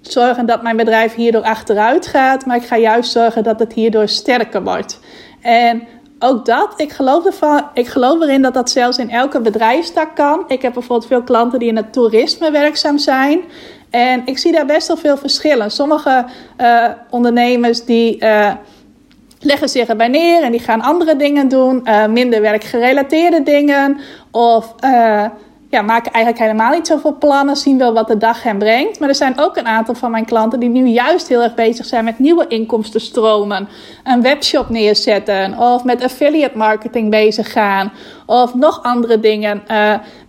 zorgen 0.00 0.46
dat 0.46 0.62
mijn 0.62 0.76
bedrijf 0.76 1.14
hierdoor 1.14 1.42
achteruit 1.42 2.06
gaat. 2.06 2.46
Maar 2.46 2.56
ik 2.56 2.66
ga 2.66 2.76
juist 2.76 3.12
zorgen 3.12 3.42
dat 3.42 3.58
het 3.58 3.72
hierdoor 3.72 4.08
sterker 4.08 4.62
wordt. 4.62 5.00
En 5.40 5.82
ook 6.18 6.44
dat, 6.44 6.74
ik 6.76 6.92
geloof, 6.92 7.26
ervan, 7.26 7.62
ik 7.74 7.86
geloof 7.86 8.20
erin 8.20 8.42
dat 8.42 8.54
dat 8.54 8.70
zelfs 8.70 8.98
in 8.98 9.10
elke 9.10 9.40
bedrijfstak 9.40 10.14
kan. 10.14 10.44
Ik 10.46 10.62
heb 10.62 10.72
bijvoorbeeld 10.72 11.08
veel 11.08 11.22
klanten 11.22 11.58
die 11.58 11.68
in 11.68 11.76
het 11.76 11.92
toerisme 11.92 12.50
werkzaam 12.50 12.98
zijn. 12.98 13.40
En 13.90 14.22
ik 14.24 14.38
zie 14.38 14.52
daar 14.52 14.66
best 14.66 14.86
wel 14.86 14.96
veel 14.96 15.16
verschillen. 15.16 15.70
Sommige 15.70 16.24
uh, 16.60 16.84
ondernemers 17.10 17.84
die 17.84 18.22
uh, 18.22 18.50
leggen 19.40 19.68
zich 19.68 19.88
erbij 19.88 20.08
neer 20.08 20.42
en 20.42 20.50
die 20.50 20.60
gaan 20.60 20.80
andere 20.80 21.16
dingen 21.16 21.48
doen, 21.48 21.80
uh, 21.84 22.06
minder 22.06 22.40
werkgerelateerde 22.40 23.42
dingen. 23.42 24.00
Of 24.30 24.74
ja, 25.70 25.82
maken 25.82 26.12
eigenlijk 26.12 26.44
helemaal 26.44 26.72
niet 26.72 26.86
zoveel 26.86 27.16
plannen, 27.18 27.56
zien 27.56 27.78
wel 27.78 27.92
wat 27.92 28.08
de 28.08 28.16
dag 28.16 28.42
hen 28.42 28.58
brengt. 28.58 29.00
Maar 29.00 29.08
er 29.08 29.14
zijn 29.14 29.38
ook 29.38 29.56
een 29.56 29.66
aantal 29.66 29.94
van 29.94 30.10
mijn 30.10 30.24
klanten 30.24 30.60
die 30.60 30.68
nu 30.68 30.86
juist 30.86 31.28
heel 31.28 31.42
erg 31.42 31.54
bezig 31.54 31.86
zijn 31.86 32.04
met 32.04 32.18
nieuwe 32.18 32.46
inkomstenstromen. 32.46 33.68
Een 34.04 34.22
webshop 34.22 34.68
neerzetten 34.68 35.58
of 35.58 35.84
met 35.84 36.02
affiliate 36.02 36.56
marketing 36.58 37.10
bezig 37.10 37.52
gaan. 37.52 37.92
Of 38.26 38.54
nog 38.54 38.82
andere 38.82 39.20
dingen 39.20 39.62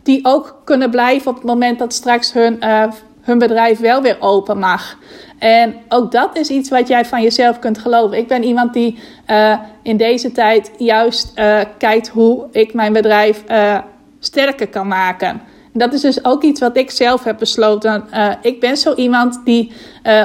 die 0.04 0.20
ook 0.26 0.62
kunnen 0.64 0.90
blijven 0.90 1.32
op 1.32 1.36
het 1.36 1.46
moment 1.46 1.80
dat 1.80 1.94
straks 1.94 2.34
hun, 2.34 2.58
uh, 2.64 2.84
hun 3.30 3.38
bedrijf 3.38 3.80
wel 3.80 4.02
weer 4.02 4.18
open 4.20 4.60
mag. 4.60 4.98
En 5.40 5.76
ook 5.90 6.12
dat 6.12 6.38
is 6.38 6.50
iets 6.50 6.70
wat 6.70 6.88
jij 6.88 7.06
van 7.06 7.22
jezelf 7.22 7.60
kunt 7.60 7.78
geloven. 7.78 8.18
Ik 8.18 8.28
ben 8.28 8.44
iemand 8.44 8.74
die 8.74 9.00
uh, 9.28 9.60
in 9.82 9.98
deze 9.98 10.32
tijd 10.32 10.72
juist 10.78 11.34
kijkt 11.78 12.08
hoe 12.08 12.48
ik 12.52 12.74
mijn 12.74 12.94
bedrijf 12.94 13.44
sterker 14.20 14.68
kan 14.68 14.88
maken. 14.88 15.42
Dat 15.74 15.94
is 15.94 16.02
dus 16.02 16.26
ook 16.26 16.44
iets 16.44 16.60
wat 16.60 16.78
ik 16.78 16.92
zelf 16.92 17.24
heb 17.24 17.38
besloten. 17.38 18.06
Ik 18.42 18.60
ben 18.60 18.78
zo 18.78 18.94
iemand 18.94 19.42
die 19.46 19.72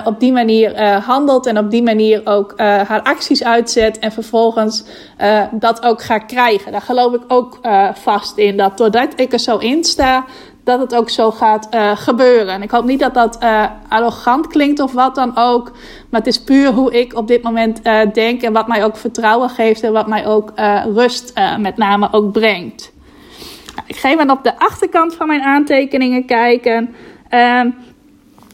op 0.04 0.20
die 0.20 0.32
manier 0.32 1.00
handelt 1.00 1.46
en 1.46 1.58
op 1.58 1.70
die 1.70 1.82
manier 1.82 2.20
ook 2.24 2.54
haar 2.58 3.02
acties 3.02 3.44
uitzet 3.44 3.98
en 3.98 4.12
vervolgens 4.12 4.84
dat 5.50 5.82
ook 5.82 6.02
ga 6.02 6.18
krijgen. 6.18 6.72
Daar 6.72 6.80
geloof 6.80 7.14
ik 7.14 7.22
ook 7.28 7.60
vast 7.94 8.38
in. 8.38 8.56
Dat 8.56 8.78
doordat 8.78 9.12
ik 9.16 9.32
er 9.32 9.38
zo 9.38 9.56
in 9.56 9.84
sta, 9.84 10.24
dat 10.64 10.80
het 10.80 10.94
ook 10.94 11.10
zo 11.10 11.30
gaat 11.30 11.68
gebeuren. 11.94 12.54
En 12.54 12.62
ik 12.62 12.70
hoop 12.70 12.84
niet 12.84 13.00
dat 13.00 13.14
dat 13.14 13.38
arrogant 13.88 14.46
klinkt 14.46 14.80
of 14.80 14.92
wat 14.92 15.14
dan 15.14 15.36
ook. 15.36 15.70
Maar 16.10 16.20
het 16.20 16.26
is 16.26 16.42
puur 16.42 16.72
hoe 16.72 16.92
ik 16.92 17.16
op 17.16 17.28
dit 17.28 17.42
moment 17.42 17.80
denk 18.12 18.42
en 18.42 18.52
wat 18.52 18.68
mij 18.68 18.84
ook 18.84 18.96
vertrouwen 18.96 19.48
geeft 19.48 19.82
en 19.82 19.92
wat 19.92 20.06
mij 20.06 20.26
ook 20.26 20.52
rust 20.94 21.32
met 21.58 21.76
name 21.76 22.08
ook 22.12 22.32
brengt. 22.32 22.92
Ik 23.86 23.96
ga 23.96 24.10
even 24.10 24.30
op 24.30 24.44
de 24.44 24.58
achterkant 24.58 25.14
van 25.14 25.26
mijn 25.26 25.42
aantekeningen 25.42 26.26
kijken. 26.26 26.94
Uh, 27.30 27.64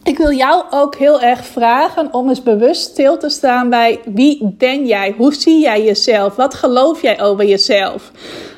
ik 0.03 0.19
wil 0.19 0.33
jou 0.33 0.65
ook 0.71 0.95
heel 0.95 1.21
erg 1.21 1.45
vragen 1.45 2.15
om 2.15 2.29
eens 2.29 2.43
bewust 2.43 2.91
stil 2.91 3.19
te 3.19 3.29
staan 3.29 3.71
bij 3.71 4.01
wie 4.05 4.55
ben 4.59 4.87
jij? 4.87 5.15
Hoe 5.17 5.35
zie 5.35 5.61
jij 5.61 5.85
jezelf? 5.85 6.37
Wat 6.37 6.55
geloof 6.55 7.03
jij 7.03 7.23
over 7.23 7.45
jezelf? 7.45 8.11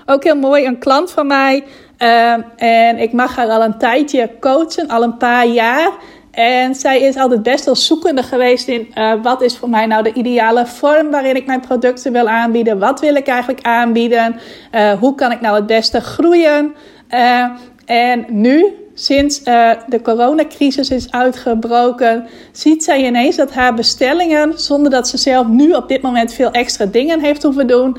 Ook 0.06 0.24
heel 0.24 0.36
mooi, 0.36 0.66
een 0.66 0.78
klant 0.78 1.10
van 1.10 1.26
mij. 1.26 1.64
Uh, 2.02 2.32
en 2.56 2.98
ik 2.98 3.12
mag 3.12 3.36
haar 3.36 3.48
al 3.48 3.62
een 3.62 3.78
tijdje 3.78 4.30
coachen, 4.40 4.88
al 4.88 5.02
een 5.02 5.16
paar 5.16 5.46
jaar. 5.46 5.90
En 6.30 6.74
zij 6.74 7.00
is 7.00 7.16
altijd 7.16 7.42
best 7.42 7.64
wel 7.64 7.76
zoekende 7.76 8.22
geweest 8.22 8.68
in 8.68 8.88
uh, 8.94 9.12
wat 9.22 9.42
is 9.42 9.56
voor 9.56 9.68
mij 9.68 9.86
nou 9.86 10.02
de 10.02 10.12
ideale 10.12 10.66
vorm 10.66 11.10
waarin 11.10 11.36
ik 11.36 11.46
mijn 11.46 11.60
producten 11.60 12.12
wil 12.12 12.28
aanbieden. 12.28 12.78
Wat 12.78 13.00
wil 13.00 13.14
ik 13.14 13.26
eigenlijk 13.26 13.66
aanbieden? 13.66 14.40
Uh, 14.74 14.92
hoe 14.92 15.14
kan 15.14 15.32
ik 15.32 15.40
nou 15.40 15.54
het 15.54 15.66
beste 15.66 16.00
groeien? 16.00 16.74
Uh, 17.10 17.50
en 17.84 18.24
nu, 18.28 18.66
sinds 18.94 19.42
de 19.86 20.00
coronacrisis 20.02 20.90
is 20.90 21.10
uitgebroken, 21.10 22.26
ziet 22.52 22.84
zij 22.84 23.06
ineens 23.06 23.36
dat 23.36 23.52
haar 23.52 23.74
bestellingen, 23.74 24.58
zonder 24.60 24.90
dat 24.90 25.08
ze 25.08 25.16
zelf 25.16 25.46
nu 25.46 25.72
op 25.72 25.88
dit 25.88 26.02
moment 26.02 26.32
veel 26.32 26.50
extra 26.50 26.84
dingen 26.84 27.20
heeft 27.20 27.42
hoeven 27.42 27.66
doen, 27.66 27.96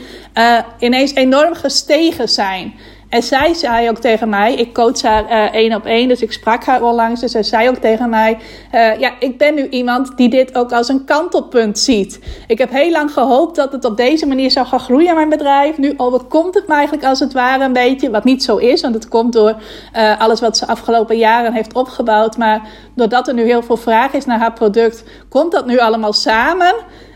ineens 0.80 1.14
enorm 1.14 1.54
gestegen 1.54 2.30
zijn. 2.30 2.74
En 3.14 3.24
zij 3.24 3.54
zei 3.54 3.90
ook 3.90 3.98
tegen 3.98 4.30
mij, 4.30 4.56
ik 4.56 4.74
coach 4.74 5.02
haar 5.02 5.24
uh, 5.24 5.54
één 5.54 5.76
op 5.76 5.86
één, 5.86 6.08
dus 6.08 6.22
ik 6.22 6.32
sprak 6.32 6.64
haar 6.64 6.84
onlangs. 6.84 7.22
Dus 7.22 7.32
zij 7.32 7.44
zei 7.44 7.70
ook 7.70 7.76
tegen 7.76 8.10
mij, 8.10 8.38
uh, 8.72 9.00
ja, 9.00 9.12
ik 9.20 9.38
ben 9.38 9.56
nu 9.56 9.70
iemand 9.70 10.18
die 10.18 10.30
dit 10.30 10.56
ook 10.56 10.72
als 10.72 10.88
een 10.88 11.06
kantelpunt 11.06 11.80
ziet. 11.80 12.20
Ik 12.48 12.58
heb 12.58 12.70
heel 12.70 12.92
lang 12.92 13.12
gehoopt 13.12 13.56
dat 13.56 13.72
het 13.72 13.86
op 13.86 13.98
deze 13.98 14.28
manier 14.28 14.52
zou 14.52 14.66
gaan 14.66 14.80
groeien, 14.80 15.16
mijn 15.16 15.30
bedrijf. 15.30 15.78
Nu 15.78 15.94
overkomt 15.98 16.56
het 16.56 16.68
me 16.68 16.74
eigenlijk 16.74 17.06
als 17.06 17.20
het 17.20 17.34
ware 17.34 17.64
een 17.64 17.74
beetje, 17.74 18.10
wat 18.10 18.24
niet 18.24 18.44
zo 18.44 18.58
is, 18.58 18.82
want 18.82 18.94
het 18.94 19.08
komt 19.08 19.34
door 19.34 19.56
uh, 19.96 20.20
alles 20.20 20.40
wat 20.40 20.58
ze 20.58 20.68
afgelopen 20.68 21.18
jaren 21.18 21.54
heeft 21.54 21.74
opgebouwd. 21.74 22.38
Maar 22.38 22.62
doordat 22.96 23.28
er 23.28 23.34
nu 23.34 23.44
heel 23.44 23.64
veel 23.64 23.78
vraag 23.78 24.14
is 24.14 24.26
naar 24.26 24.40
haar 24.40 24.54
product, 24.54 25.04
komt 25.30 25.52
dat 25.52 25.66
nu 25.66 25.80
allemaal 25.80 26.14
samen. 26.14 26.74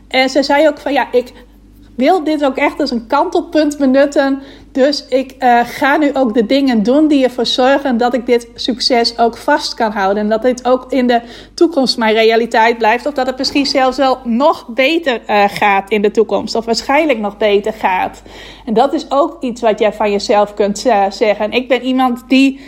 En 0.08 0.30
ze 0.30 0.44
zei 0.44 0.68
ook 0.68 0.80
van, 0.80 0.94
ja, 0.94 1.08
ik 1.12 1.34
wil 1.98 2.24
dit 2.24 2.46
ook 2.46 2.56
echt 2.56 2.80
als 2.80 2.92
een 2.92 3.08
kantelpunt 3.08 3.78
benutten. 3.78 4.42
Dus 4.78 5.06
ik 5.10 5.36
uh, 5.40 5.60
ga 5.66 5.98
nu 5.98 6.10
ook 6.14 6.34
de 6.34 6.46
dingen 6.46 6.84
doen 6.84 7.08
die 7.08 7.24
ervoor 7.24 7.46
zorgen 7.46 7.98
dat 7.98 8.14
ik 8.14 8.26
dit 8.26 8.48
succes 8.56 9.18
ook 9.18 9.38
vast 9.38 9.74
kan 9.74 9.92
houden. 9.92 10.24
En 10.24 10.30
dat 10.30 10.42
dit 10.42 10.66
ook 10.66 10.92
in 10.92 11.08
de 11.08 11.22
toekomst 11.54 11.98
mijn 11.98 12.14
realiteit 12.14 12.78
blijft. 12.78 13.06
Of 13.06 13.14
dat 13.14 13.28
het 13.28 13.38
misschien 13.38 13.66
zelfs 13.66 13.98
wel 13.98 14.20
nog 14.24 14.68
beter 14.68 15.22
uh, 15.30 15.44
gaat 15.48 15.90
in 15.90 16.02
de 16.02 16.12
toekomst. 16.12 16.56
Of 16.56 16.66
waarschijnlijk 16.66 17.20
nog 17.20 17.38
beter 17.38 17.74
gaat. 17.74 18.22
En 18.66 18.74
dat 18.74 18.94
is 18.94 19.06
ook 19.10 19.38
iets 19.44 19.62
wat 19.62 19.80
jij 19.80 19.94
van 19.94 20.12
jezelf 20.12 20.54
kunt 20.54 20.86
uh, 20.86 21.06
zeggen. 21.10 21.52
Ik 21.52 21.68
ben 21.68 21.82
iemand 21.82 22.24
die 22.28 22.60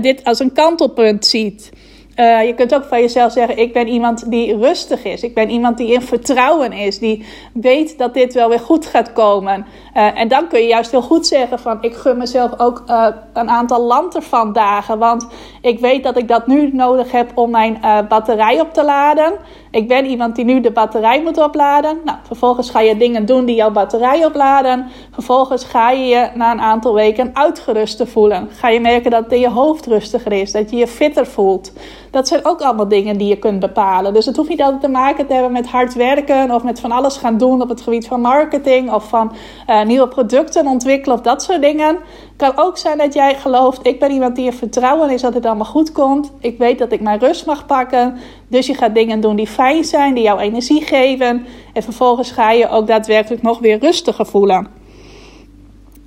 dit 0.00 0.24
als 0.24 0.38
een 0.38 0.52
kantelpunt 0.52 1.26
ziet. 1.26 1.70
Uh, 2.20 2.46
je 2.46 2.54
kunt 2.54 2.74
ook 2.74 2.84
van 2.84 3.00
jezelf 3.00 3.32
zeggen: 3.32 3.58
Ik 3.58 3.72
ben 3.72 3.88
iemand 3.88 4.30
die 4.30 4.56
rustig 4.56 5.04
is. 5.04 5.22
Ik 5.22 5.34
ben 5.34 5.50
iemand 5.50 5.76
die 5.76 5.92
in 5.92 6.02
vertrouwen 6.02 6.72
is. 6.72 6.98
Die 6.98 7.26
weet 7.52 7.98
dat 7.98 8.14
dit 8.14 8.34
wel 8.34 8.48
weer 8.48 8.60
goed 8.60 8.86
gaat 8.86 9.12
komen. 9.12 9.66
Uh, 9.94 10.18
en 10.18 10.28
dan 10.28 10.48
kun 10.48 10.60
je 10.60 10.66
juist 10.66 10.90
heel 10.90 11.02
goed 11.02 11.26
zeggen: 11.26 11.58
van 11.58 11.78
Ik 11.80 11.94
gun 11.94 12.18
mezelf 12.18 12.58
ook 12.58 12.82
uh, 12.86 13.06
een 13.32 13.48
aantal 13.48 13.82
lanterfan 13.82 14.52
dagen. 14.52 14.98
Want 14.98 15.26
ik 15.68 15.80
weet 15.80 16.02
dat 16.02 16.16
ik 16.16 16.28
dat 16.28 16.46
nu 16.46 16.70
nodig 16.72 17.12
heb 17.12 17.30
om 17.34 17.50
mijn 17.50 17.80
batterij 18.08 18.60
op 18.60 18.72
te 18.72 18.84
laden. 18.84 19.32
Ik 19.70 19.88
ben 19.88 20.06
iemand 20.06 20.36
die 20.36 20.44
nu 20.44 20.60
de 20.60 20.70
batterij 20.70 21.22
moet 21.22 21.38
opladen. 21.38 21.98
Nou, 22.04 22.18
vervolgens 22.22 22.70
ga 22.70 22.80
je 22.80 22.96
dingen 22.96 23.26
doen 23.26 23.44
die 23.44 23.54
jouw 23.54 23.70
batterij 23.70 24.24
opladen. 24.24 24.86
Vervolgens 25.10 25.64
ga 25.64 25.90
je 25.90 26.06
je 26.06 26.28
na 26.34 26.52
een 26.52 26.60
aantal 26.60 26.94
weken 26.94 27.30
uitgeruster 27.32 28.06
voelen. 28.06 28.48
Ga 28.50 28.68
je 28.68 28.80
merken 28.80 29.10
dat 29.10 29.24
je 29.30 29.48
hoofd 29.48 29.86
rustiger 29.86 30.32
is, 30.32 30.52
dat 30.52 30.70
je 30.70 30.76
je 30.76 30.86
fitter 30.86 31.26
voelt. 31.26 31.72
Dat 32.10 32.28
zijn 32.28 32.44
ook 32.44 32.60
allemaal 32.60 32.88
dingen 32.88 33.18
die 33.18 33.28
je 33.28 33.38
kunt 33.38 33.60
bepalen. 33.60 34.14
Dus 34.14 34.26
het 34.26 34.36
hoeft 34.36 34.48
niet 34.48 34.62
altijd 34.62 34.80
te 34.80 34.88
maken 34.88 35.26
te 35.26 35.32
hebben 35.32 35.52
met 35.52 35.66
hard 35.66 35.94
werken 35.94 36.50
of 36.50 36.62
met 36.62 36.80
van 36.80 36.92
alles 36.92 37.16
gaan 37.16 37.38
doen 37.38 37.62
op 37.62 37.68
het 37.68 37.80
gebied 37.80 38.06
van 38.06 38.20
marketing 38.20 38.92
of 38.92 39.08
van 39.08 39.32
uh, 39.70 39.84
nieuwe 39.84 40.08
producten 40.08 40.66
ontwikkelen 40.66 41.16
of 41.16 41.22
dat 41.22 41.42
soort 41.42 41.62
dingen. 41.62 41.96
Kan 42.38 42.52
ook 42.56 42.78
zijn 42.78 42.98
dat 42.98 43.14
jij 43.14 43.34
gelooft, 43.34 43.86
ik 43.86 43.98
ben 43.98 44.10
iemand 44.10 44.36
die 44.36 44.46
er 44.46 44.52
vertrouwen 44.52 45.10
is 45.10 45.20
dat 45.20 45.34
het 45.34 45.46
allemaal 45.46 45.64
goed 45.64 45.92
komt. 45.92 46.32
Ik 46.40 46.58
weet 46.58 46.78
dat 46.78 46.92
ik 46.92 47.00
mijn 47.00 47.18
rust 47.18 47.46
mag 47.46 47.66
pakken. 47.66 48.18
Dus 48.48 48.66
je 48.66 48.74
gaat 48.74 48.94
dingen 48.94 49.20
doen 49.20 49.36
die 49.36 49.46
fijn 49.46 49.84
zijn, 49.84 50.14
die 50.14 50.22
jou 50.22 50.40
energie 50.40 50.82
geven. 50.84 51.46
En 51.72 51.82
vervolgens 51.82 52.30
ga 52.30 52.50
je 52.50 52.68
ook 52.68 52.86
daadwerkelijk 52.86 53.42
nog 53.42 53.58
weer 53.58 53.78
rustiger 53.78 54.26
voelen. 54.26 54.66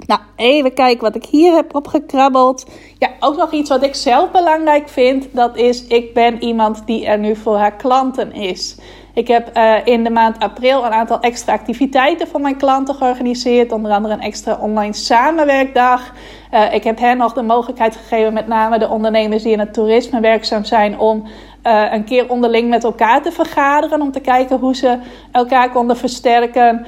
Nou, 0.06 0.22
even 0.36 0.74
kijken 0.74 1.02
wat 1.02 1.16
ik 1.16 1.26
hier 1.26 1.54
heb 1.54 1.76
opgekrabbeld. 1.76 2.66
Ja, 2.98 3.10
ook 3.20 3.38
nog 3.38 3.52
iets 3.52 3.70
wat 3.70 3.84
ik 3.84 3.96
zelf 3.96 4.32
belangrijk 4.32 4.90
vind. 4.90 5.28
Dat 5.32 5.58
is, 5.58 5.88
ik 5.88 6.14
ben 6.14 6.44
iemand 6.44 6.82
die 6.86 7.06
er 7.06 7.20
nu 7.20 7.36
voor 7.36 7.58
haar 7.58 7.76
klanten 7.76 8.34
is. 8.34 8.78
Ik 9.14 9.28
heb 9.28 9.58
uh, 9.58 9.76
in 9.84 10.04
de 10.04 10.10
maand 10.10 10.40
april 10.40 10.86
een 10.86 10.92
aantal 10.92 11.20
extra 11.20 11.54
activiteiten 11.54 12.28
voor 12.28 12.42
mijn 12.42 12.58
klanten 12.58 12.96
georganiseerd. 12.96 13.72
Onder 13.72 13.92
andere 13.92 14.14
een 14.14 14.22
extra 14.22 14.58
online 14.62 14.94
samenwerkdag. 14.94 16.14
Uh, 16.54 16.74
ik 16.74 16.84
heb 16.84 17.00
hen 17.00 17.18
nog 17.18 17.34
de 17.34 17.42
mogelijkheid 17.42 17.96
gegeven, 17.96 18.34
met 18.34 18.48
name 18.48 18.80
de 18.80 18.90
ondernemers 18.90 19.44
die 19.44 19.52
in 19.52 19.60
het 19.60 19.74
toerisme 19.74 20.20
werkzaam 20.20 20.64
zijn, 20.64 21.00
om 21.00 21.28
uh, 21.64 21.86
een 21.92 22.04
keer 22.04 22.30
onderling 22.30 22.70
met 22.70 22.84
elkaar 22.84 23.22
te 23.22 23.32
vergaderen. 23.32 24.02
Om 24.02 24.12
te 24.12 24.20
kijken 24.20 24.58
hoe 24.58 24.76
ze 24.76 24.98
elkaar 25.32 25.70
konden 25.72 25.98
versterken. 25.98 26.86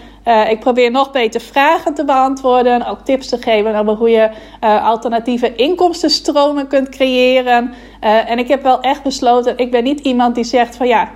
Ik 0.50 0.60
probeer 0.60 0.92
nog 0.92 1.12
beter 1.12 1.42
vragen 1.42 1.94
te 1.94 2.06
beantwoorden. 2.06 2.86
Ook 2.86 3.00
tips 3.00 3.30
te 3.30 3.38
geven 3.38 3.76
over 3.76 3.94
hoe 3.94 4.10
je 4.10 4.30
alternatieve 4.84 5.56
inkomstenstromen 5.56 6.68
kunt 6.68 6.90
creëren. 6.90 7.74
en 8.00 8.40
ik 8.40 8.48
heb 8.48 8.64
wel 8.64 8.82
echt 8.82 9.04
besloten, 9.04 9.58
ik 9.58 9.72
ben 9.72 9.84
niet 9.84 10.00
iemand 10.00 10.36
die 10.36 10.44
zegt 10.44 10.76
van 10.76 10.88
ja, 10.88 11.10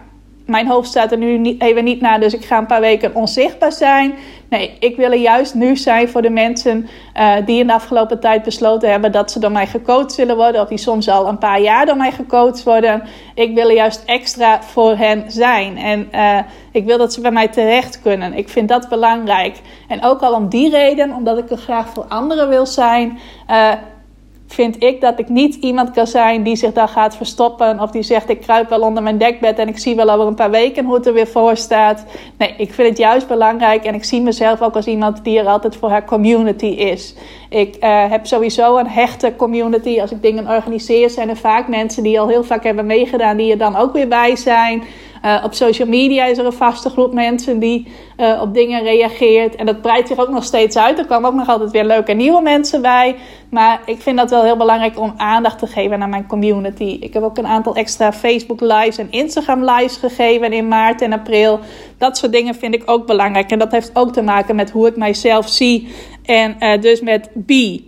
mijn 0.47 0.67
hoofd 0.67 0.89
staat 0.89 1.12
er 1.12 1.17
nu 1.17 1.38
niet, 1.38 1.62
even 1.62 1.83
niet 1.83 2.01
naar, 2.01 2.19
dus 2.19 2.33
ik 2.33 2.45
ga 2.45 2.57
een 2.57 2.65
paar 2.65 2.81
weken 2.81 3.15
onzichtbaar 3.15 3.71
zijn. 3.71 4.13
Nee, 4.49 4.77
ik 4.79 4.95
wil 4.95 5.12
er 5.12 5.17
juist 5.17 5.53
nu 5.53 5.75
zijn 5.75 6.10
voor 6.10 6.21
de 6.21 6.29
mensen 6.29 6.88
uh, 7.17 7.33
die 7.45 7.60
in 7.60 7.67
de 7.67 7.73
afgelopen 7.73 8.19
tijd 8.19 8.43
besloten 8.43 8.91
hebben 8.91 9.12
dat 9.12 9.31
ze 9.31 9.39
door 9.39 9.51
mij 9.51 9.67
gecoacht 9.67 10.15
willen 10.15 10.36
worden, 10.36 10.62
of 10.62 10.67
die 10.67 10.77
soms 10.77 11.10
al 11.10 11.27
een 11.27 11.38
paar 11.38 11.62
jaar 11.62 11.86
door 11.86 11.97
mij 11.97 12.12
gecoacht 12.12 12.63
worden. 12.63 13.03
Ik 13.36 13.55
wil 13.55 13.69
er 13.69 13.75
juist 13.75 14.03
extra 14.05 14.63
voor 14.63 14.97
hen 14.97 15.31
zijn. 15.31 15.77
En 15.77 16.10
uh, 16.12 16.39
ik 16.71 16.86
wil 16.86 16.97
dat 16.97 17.13
ze 17.13 17.21
bij 17.21 17.31
mij 17.31 17.47
terecht 17.47 18.01
kunnen. 18.01 18.33
Ik 18.33 18.49
vind 18.49 18.69
dat 18.69 18.89
belangrijk. 18.89 19.62
En 19.88 20.03
ook 20.03 20.21
al 20.21 20.33
om 20.33 20.49
die 20.49 20.69
reden, 20.69 21.13
omdat 21.13 21.38
ik 21.38 21.49
er 21.49 21.57
graag 21.57 21.89
voor 21.89 22.05
anderen 22.07 22.49
wil 22.49 22.65
zijn. 22.65 23.19
Uh, 23.49 23.71
vind 24.47 24.83
ik 24.83 25.01
dat 25.01 25.19
ik 25.19 25.29
niet 25.29 25.55
iemand 25.55 25.91
kan 25.91 26.07
zijn 26.07 26.43
die 26.43 26.55
zich 26.55 26.73
daar 26.73 26.88
gaat 26.88 27.15
verstoppen. 27.15 27.79
Of 27.79 27.91
die 27.91 28.03
zegt: 28.03 28.29
Ik 28.29 28.41
kruip 28.41 28.69
wel 28.69 28.81
onder 28.81 29.03
mijn 29.03 29.17
dekbed 29.17 29.60
en 29.60 29.67
ik 29.67 29.77
zie 29.77 29.95
wel 29.95 30.10
over 30.10 30.27
een 30.27 30.36
paar 30.36 30.51
weken 30.51 30.86
hoe 30.86 30.95
het 30.95 31.05
er 31.05 31.13
weer 31.13 31.27
voor 31.27 31.57
staat. 31.57 32.05
Nee, 32.38 32.53
ik 32.57 32.73
vind 32.73 32.89
het 32.89 32.97
juist 32.97 33.27
belangrijk 33.27 33.83
en 33.83 33.93
ik 33.93 34.03
zie 34.03 34.21
mezelf 34.21 34.62
ook 34.62 34.75
als 34.75 34.86
iemand 34.86 35.23
die 35.23 35.39
er 35.39 35.47
altijd 35.47 35.75
voor 35.75 35.89
haar 35.89 36.05
community 36.05 36.65
is. 36.65 37.15
Ik 37.49 37.75
uh, 37.83 38.10
heb 38.10 38.25
sowieso 38.25 38.77
een 38.77 38.88
hechte 38.88 39.36
community. 39.36 40.01
Als 40.01 40.12
ik 40.12 40.21
dingen 40.21 40.47
organiseer, 40.47 41.10
zijn 41.10 41.29
er 41.29 41.38
vaak 41.38 41.67
mensen 41.67 42.03
die 42.03 42.19
al 42.19 42.27
heel 42.27 42.43
vaak 42.43 42.63
hebben 42.63 42.86
meegedaan, 42.86 43.38
die 43.38 43.51
er 43.51 43.57
dan 43.57 43.75
ook 43.75 43.93
weer 43.93 44.07
bij 44.07 44.36
zijn. 44.36 44.83
Uh, 45.25 45.41
op 45.43 45.53
social 45.53 45.88
media 45.88 46.25
is 46.25 46.38
er 46.38 46.45
een 46.45 46.53
vaste 46.53 46.89
groep 46.89 47.13
mensen 47.13 47.60
die 47.60 47.88
uh, 48.17 48.41
op 48.41 48.53
dingen 48.53 48.84
reageert. 48.84 49.56
En 49.56 49.65
dat 49.65 49.82
breidt 49.82 50.08
zich 50.08 50.17
ook 50.17 50.30
nog 50.30 50.43
steeds 50.43 50.77
uit. 50.77 50.99
Er 50.99 51.06
komen 51.06 51.30
ook 51.30 51.36
nog 51.36 51.47
altijd 51.47 51.71
weer 51.71 51.86
leuke 51.86 52.13
nieuwe 52.13 52.41
mensen 52.41 52.82
bij. 52.82 53.15
Maar 53.49 53.82
ik 53.86 54.01
vind 54.01 54.17
dat 54.17 54.30
wel 54.30 54.43
heel 54.43 54.58
belangrijk 54.58 54.99
om 54.99 55.13
aandacht 55.17 55.60
te 55.60 55.67
geven 55.67 56.01
aan 56.01 56.10
mijn 56.10 56.27
community. 56.27 56.97
Ik 56.99 57.13
heb 57.13 57.23
ook 57.23 57.38
een 57.38 57.47
aantal 57.47 57.75
extra 57.75 58.13
Facebook 58.13 58.62
lives 58.62 58.97
en 58.97 59.12
Instagram 59.12 59.63
lives 59.63 59.97
gegeven 59.97 60.53
in 60.53 60.67
maart 60.67 61.01
en 61.01 61.13
april. 61.13 61.60
Dat 61.97 62.17
soort 62.17 62.32
dingen 62.32 62.56
vind 62.56 62.73
ik 62.73 62.84
ook 62.86 63.08
belangrijk. 63.08 63.51
En 63.51 63.60
dat 63.60 63.71
heeft 63.71 63.91
ook 63.93 64.13
te 64.13 64.21
maken 64.21 64.56
met 64.56 64.71
hoe 64.71 64.88
ik 64.88 64.95
mijzelf 64.95 65.49
zie. 65.49 65.88
En 66.25 66.56
uh, 66.60 66.82
dus 66.82 67.01
met 67.01 67.30
be. 67.34 67.84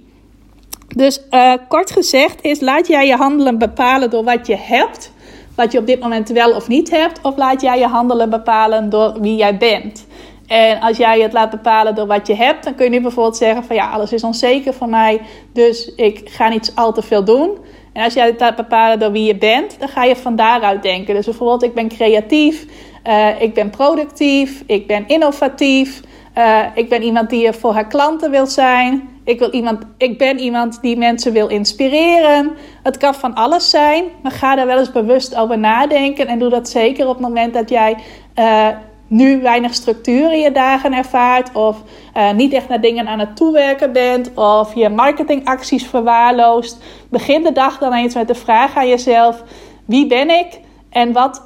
Dus 0.95 1.21
kort 1.67 1.91
gezegd 1.91 2.41
is, 2.41 2.59
laat 2.59 2.87
jij 2.87 3.07
je 3.07 3.15
handelen 3.15 3.57
bepalen 3.57 4.09
door 4.09 4.23
wat 4.23 4.47
je 4.47 4.55
hebt, 4.57 5.11
wat 5.59 5.71
je 5.71 5.77
op 5.77 5.85
dit 5.85 5.99
moment 5.99 6.29
wel 6.29 6.55
of 6.55 6.67
niet 6.67 6.89
hebt, 6.89 7.19
of 7.21 7.37
laat 7.37 7.61
jij 7.61 7.79
je 7.79 7.87
handelen 7.87 8.29
bepalen 8.29 8.89
door 8.89 9.21
wie 9.21 9.35
jij 9.35 9.57
bent. 9.57 10.07
En 10.47 10.79
als 10.79 10.97
jij 10.97 11.21
het 11.21 11.33
laat 11.33 11.49
bepalen 11.49 11.95
door 11.95 12.07
wat 12.07 12.27
je 12.27 12.35
hebt, 12.35 12.63
dan 12.63 12.75
kun 12.75 12.85
je 12.85 12.91
nu 12.91 13.01
bijvoorbeeld 13.01 13.37
zeggen 13.37 13.63
van 13.63 13.75
ja, 13.75 13.89
alles 13.89 14.13
is 14.13 14.23
onzeker 14.23 14.73
voor 14.73 14.89
mij, 14.89 15.21
dus 15.53 15.95
ik 15.95 16.21
ga 16.29 16.49
niet 16.49 16.71
al 16.75 16.93
te 16.93 17.01
veel 17.01 17.23
doen. 17.23 17.57
En 17.93 18.03
als 18.03 18.13
jij 18.13 18.25
het 18.25 18.39
laat 18.39 18.55
bepalen 18.55 18.99
door 18.99 19.11
wie 19.11 19.23
je 19.23 19.35
bent, 19.35 19.79
dan 19.79 19.87
ga 19.87 20.03
je 20.03 20.15
van 20.15 20.35
daaruit 20.35 20.83
denken. 20.83 21.15
Dus 21.15 21.25
bijvoorbeeld, 21.25 21.63
ik 21.63 21.73
ben 21.73 21.87
creatief, 21.87 22.65
uh, 23.07 23.41
ik 23.41 23.53
ben 23.53 23.69
productief, 23.69 24.63
ik 24.65 24.87
ben 24.87 25.07
innovatief, 25.07 26.01
uh, 26.39 26.65
ik 26.73 26.89
ben 26.89 27.03
iemand 27.03 27.29
die 27.29 27.53
voor 27.53 27.73
haar 27.73 27.87
klanten 27.87 28.31
wil 28.31 28.45
zijn. 28.45 29.09
Ik, 29.23 29.39
wil 29.39 29.51
iemand, 29.51 29.83
ik 29.97 30.17
ben 30.17 30.39
iemand 30.39 30.81
die 30.81 30.97
mensen 30.97 31.33
wil 31.33 31.47
inspireren. 31.47 32.51
Het 32.83 32.97
kan 32.97 33.15
van 33.15 33.33
alles 33.33 33.69
zijn, 33.69 34.03
maar 34.23 34.31
ga 34.31 34.55
daar 34.55 34.65
wel 34.65 34.79
eens 34.79 34.91
bewust 34.91 35.35
over 35.35 35.57
nadenken. 35.57 36.27
En 36.27 36.39
doe 36.39 36.49
dat 36.49 36.69
zeker 36.69 37.07
op 37.07 37.13
het 37.13 37.27
moment 37.27 37.53
dat 37.53 37.69
jij 37.69 37.97
uh, 38.35 38.67
nu 39.07 39.41
weinig 39.41 39.73
structuur 39.73 40.31
in 40.31 40.39
je 40.39 40.51
dagen 40.51 40.93
ervaart. 40.93 41.55
Of 41.55 41.77
uh, 42.17 42.31
niet 42.31 42.53
echt 42.53 42.67
naar 42.67 42.81
dingen 42.81 43.07
aan 43.07 43.19
het 43.19 43.35
toewerken 43.35 43.93
bent. 43.93 44.31
Of 44.35 44.75
je 44.75 44.89
marketingacties 44.89 45.87
verwaarloost. 45.87 46.77
Begin 47.09 47.43
de 47.43 47.51
dag 47.51 47.77
dan 47.77 47.93
eens 47.93 48.15
met 48.15 48.27
de 48.27 48.35
vraag 48.35 48.75
aan 48.75 48.87
jezelf: 48.87 49.43
wie 49.85 50.07
ben 50.07 50.29
ik? 50.29 50.59
En 50.89 51.11
wat 51.11 51.41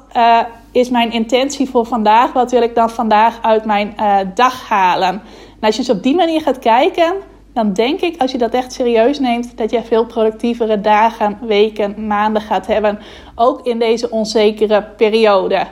is 0.74 0.90
mijn 0.90 1.12
intentie 1.12 1.68
voor 1.70 1.86
vandaag? 1.86 2.32
Wat 2.32 2.50
wil 2.50 2.62
ik 2.62 2.74
dan 2.74 2.90
vandaag 2.90 3.42
uit 3.42 3.64
mijn 3.64 3.94
dag 4.34 4.68
halen? 4.68 5.22
En 5.60 5.60
als 5.60 5.76
je 5.76 5.82
dus 5.82 5.96
op 5.96 6.02
die 6.02 6.14
manier 6.14 6.40
gaat 6.40 6.58
kijken 6.58 7.14
dan 7.54 7.72
denk 7.72 8.00
ik, 8.00 8.20
als 8.20 8.32
je 8.32 8.38
dat 8.38 8.54
echt 8.54 8.72
serieus 8.72 9.18
neemt, 9.18 9.56
dat 9.56 9.70
je 9.70 9.82
veel 9.82 10.06
productievere 10.06 10.80
dagen, 10.80 11.38
weken, 11.46 12.06
maanden 12.06 12.42
gaat 12.42 12.66
hebben. 12.66 12.98
Ook 13.34 13.66
in 13.66 13.78
deze 13.78 14.10
onzekere 14.10 14.82
periode. 14.96 15.66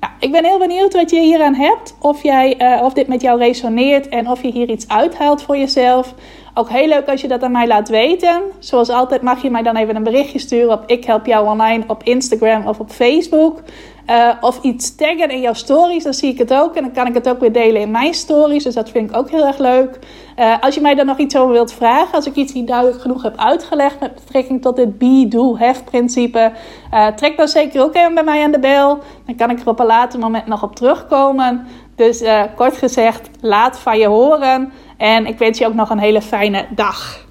Nou, 0.00 0.12
ik 0.18 0.32
ben 0.32 0.44
heel 0.44 0.58
benieuwd 0.58 0.94
wat 0.94 1.10
je 1.10 1.20
hier 1.20 1.42
aan 1.42 1.54
hebt. 1.54 1.96
Of, 2.00 2.22
jij, 2.22 2.76
uh, 2.78 2.84
of 2.84 2.92
dit 2.92 3.06
met 3.06 3.20
jou 3.20 3.38
resoneert 3.38 4.08
en 4.08 4.28
of 4.28 4.42
je 4.42 4.50
hier 4.50 4.68
iets 4.68 4.88
uithaalt 4.88 5.42
voor 5.42 5.56
jezelf. 5.56 6.14
Ook 6.54 6.68
heel 6.68 6.88
leuk 6.88 7.08
als 7.08 7.20
je 7.20 7.28
dat 7.28 7.42
aan 7.42 7.52
mij 7.52 7.66
laat 7.66 7.88
weten. 7.88 8.42
Zoals 8.58 8.88
altijd 8.88 9.22
mag 9.22 9.42
je 9.42 9.50
mij 9.50 9.62
dan 9.62 9.76
even 9.76 9.96
een 9.96 10.02
berichtje 10.02 10.38
sturen 10.38 10.72
op 10.72 10.82
Ik 10.86 11.04
Help 11.04 11.26
Jou 11.26 11.48
Online 11.48 11.84
op 11.86 12.02
Instagram 12.02 12.66
of 12.66 12.78
op 12.78 12.90
Facebook. 12.90 13.62
Uh, 14.06 14.32
of 14.40 14.62
iets 14.62 14.94
taggen 14.94 15.30
in 15.30 15.40
jouw 15.40 15.52
stories, 15.52 16.04
dan 16.04 16.14
zie 16.14 16.32
ik 16.32 16.38
het 16.38 16.54
ook. 16.54 16.74
En 16.74 16.82
dan 16.82 16.92
kan 16.92 17.06
ik 17.06 17.14
het 17.14 17.28
ook 17.28 17.40
weer 17.40 17.52
delen 17.52 17.80
in 17.80 17.90
mijn 17.90 18.14
stories. 18.14 18.64
Dus 18.64 18.74
dat 18.74 18.90
vind 18.90 19.10
ik 19.10 19.16
ook 19.16 19.30
heel 19.30 19.46
erg 19.46 19.58
leuk. 19.58 19.98
Uh, 20.38 20.54
als 20.60 20.74
je 20.74 20.80
mij 20.80 20.94
dan 20.94 21.06
nog 21.06 21.18
iets 21.18 21.36
over 21.36 21.52
wilt 21.52 21.72
vragen, 21.72 22.14
als 22.14 22.26
ik 22.26 22.34
iets 22.34 22.52
niet 22.52 22.66
duidelijk 22.66 23.00
genoeg 23.00 23.22
heb 23.22 23.36
uitgelegd 23.36 24.00
met 24.00 24.14
betrekking 24.14 24.62
tot 24.62 24.76
dit 24.76 24.98
be, 24.98 25.26
do, 25.28 25.56
have 25.58 25.84
principe, 25.84 26.52
uh, 26.94 27.06
trek 27.06 27.36
dan 27.36 27.48
zeker 27.48 27.82
ook 27.82 27.94
even 27.94 28.14
bij 28.14 28.24
mij 28.24 28.42
aan 28.42 28.52
de 28.52 28.58
bel. 28.58 28.98
Dan 29.26 29.36
kan 29.36 29.50
ik 29.50 29.60
er 29.60 29.68
op 29.68 29.80
een 29.80 29.86
later 29.86 30.18
moment 30.18 30.46
nog 30.46 30.62
op 30.62 30.76
terugkomen. 30.76 31.66
Dus 31.96 32.22
kort 32.56 32.76
gezegd, 32.76 33.30
laat 33.40 33.78
van 33.78 33.98
je 33.98 34.06
horen. 34.06 34.72
En 34.96 35.26
ik 35.26 35.38
wens 35.38 35.58
je 35.58 35.66
ook 35.66 35.74
nog 35.74 35.90
een 35.90 35.98
hele 35.98 36.22
fijne 36.22 36.66
dag. 36.70 37.28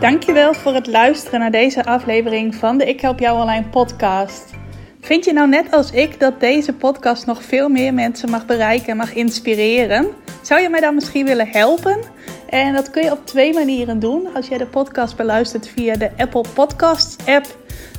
Dankjewel 0.00 0.54
voor 0.54 0.74
het 0.74 0.86
luisteren 0.86 1.40
naar 1.40 1.50
deze 1.50 1.84
aflevering 1.84 2.54
van 2.54 2.78
de 2.78 2.84
Ik 2.84 3.00
Help 3.00 3.18
Jou 3.18 3.40
Online 3.40 3.68
podcast. 3.68 4.57
Vind 5.00 5.24
je 5.24 5.32
nou 5.32 5.48
net 5.48 5.70
als 5.70 5.90
ik 5.90 6.20
dat 6.20 6.40
deze 6.40 6.72
podcast 6.72 7.26
nog 7.26 7.42
veel 7.42 7.68
meer 7.68 7.94
mensen 7.94 8.30
mag 8.30 8.46
bereiken 8.46 8.88
en 8.88 8.96
mag 8.96 9.14
inspireren? 9.14 10.06
Zou 10.42 10.60
je 10.60 10.68
mij 10.68 10.80
dan 10.80 10.94
misschien 10.94 11.26
willen 11.26 11.48
helpen? 11.48 11.98
En 12.48 12.74
dat 12.74 12.90
kun 12.90 13.02
je 13.02 13.12
op 13.12 13.26
twee 13.26 13.54
manieren 13.54 13.98
doen. 13.98 14.34
Als 14.34 14.48
jij 14.48 14.58
de 14.58 14.66
podcast 14.66 15.16
beluistert 15.16 15.68
via 15.68 15.96
de 15.96 16.10
Apple 16.16 16.44
Podcasts 16.54 17.16
app 17.26 17.46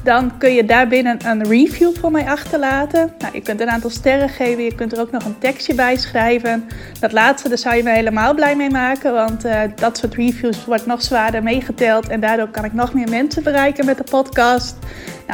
dan 0.04 0.38
kun 0.38 0.54
je 0.54 0.66
daarbinnen 0.66 1.28
een 1.28 1.44
review 1.44 1.96
voor 1.96 2.12
mij 2.12 2.26
achterlaten. 2.26 3.14
Nou, 3.18 3.34
je 3.34 3.42
kunt 3.42 3.62
een 3.62 3.70
aantal 3.70 3.90
sterren 3.90 4.30
geven, 4.30 4.64
je 4.64 4.76
kunt 4.76 4.92
er 4.92 5.00
ook 5.00 5.12
nog 5.12 5.26
een 5.26 5.38
tekstje 5.38 5.76
bij 5.76 5.98
schrijven. 5.98 6.68
Dat 7.00 7.12
laatste, 7.12 7.50
daar 7.50 7.58
zou 7.58 7.76
je 7.76 7.84
me 7.84 7.92
helemaal 7.92 8.34
blij 8.34 8.56
mee 8.56 8.70
maken, 8.70 9.14
want 9.14 9.46
uh, 9.46 9.62
dat 9.76 9.98
soort 9.98 10.16
reviews 10.16 10.66
wordt 10.66 10.86
nog 10.86 11.02
zwaarder 11.02 11.44
meegeteld 11.44 12.08
en 12.08 12.20
daardoor 12.20 12.48
kan 12.48 12.66
ik 12.66 12.74
nog 12.74 12.94
meer 12.94 13.10
mensen 13.10 13.44
bereiken 13.44 13.86
met 13.86 13.98
de 13.98 14.04
podcast. 14.04 14.78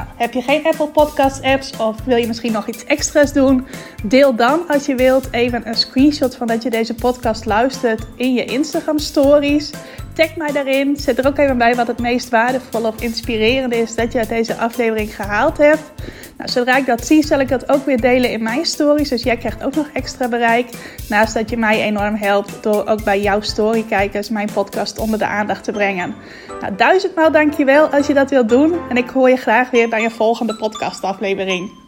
Heb 0.03 0.34
je 0.34 0.41
geen 0.41 0.65
Apple 0.65 0.88
Podcast 0.88 1.43
apps 1.43 1.77
of 1.77 2.03
wil 2.03 2.17
je 2.17 2.27
misschien 2.27 2.51
nog 2.51 2.67
iets 2.67 2.86
extra's 2.86 3.34
doen? 3.34 3.67
Deel 4.03 4.36
dan, 4.36 4.67
als 4.67 4.86
je 4.86 4.95
wilt, 4.95 5.27
even 5.31 5.67
een 5.67 5.75
screenshot 5.75 6.36
van 6.36 6.47
dat 6.47 6.63
je 6.63 6.69
deze 6.69 6.93
podcast 6.93 7.45
luistert 7.45 8.05
in 8.15 8.34
je 8.34 8.45
Instagram 8.45 8.99
stories. 8.99 9.71
Tag 10.15 10.36
mij 10.36 10.51
daarin. 10.51 10.95
Zet 10.97 11.17
er 11.17 11.28
ook 11.28 11.38
even 11.38 11.58
bij 11.58 11.75
wat 11.75 11.88
het 11.88 11.99
meest 11.99 12.30
waardevol 12.30 12.86
of 12.86 13.01
inspirerend 13.01 13.73
is 13.73 13.95
dat 13.95 14.12
je 14.12 14.19
uit 14.19 14.30
deze 14.30 14.56
aflevering 14.58 15.15
gehaald 15.15 15.58
hebt. 15.58 15.91
Nou, 16.38 16.49
zodra 16.49 16.78
ik 16.78 16.86
dat 16.86 17.06
zie, 17.06 17.25
zal 17.25 17.39
ik 17.39 17.47
dat 17.47 17.71
ook 17.71 17.86
weer 17.86 18.01
delen 18.01 18.32
in 18.32 18.43
mijn 18.43 18.65
stories. 18.65 19.10
Dus 19.10 19.23
jij 19.23 19.38
krijgt 19.38 19.63
ook 19.63 19.75
nog 19.75 19.89
extra 19.93 20.28
bereik. 20.28 20.69
Naast 21.10 21.34
dat 21.34 21.49
je 21.49 21.58
mij 21.58 21.82
enorm 21.82 22.15
helpt 22.15 22.63
door 22.63 22.88
ook 22.88 23.04
bij 23.04 23.21
jouw 23.21 23.41
storykijkers 23.41 24.30
mijn 24.30 24.49
podcast 24.54 24.99
onder 24.99 25.19
de 25.19 25.25
aandacht 25.25 25.63
te 25.63 25.71
brengen. 25.71 26.15
Nou, 26.62 26.75
duizendmaal 26.75 27.32
dankjewel 27.32 27.88
als 27.88 28.08
je 28.08 28.13
dat 28.13 28.30
wilt 28.30 28.49
doen. 28.49 28.73
En 28.89 28.97
ik 28.97 29.10
hoor 29.10 29.30
je 29.30 29.38
graag 29.38 29.69
weer 29.69 29.89
bij 29.89 30.04
een 30.04 30.12
volgende 30.12 30.56
podcastaflevering. 30.56 31.84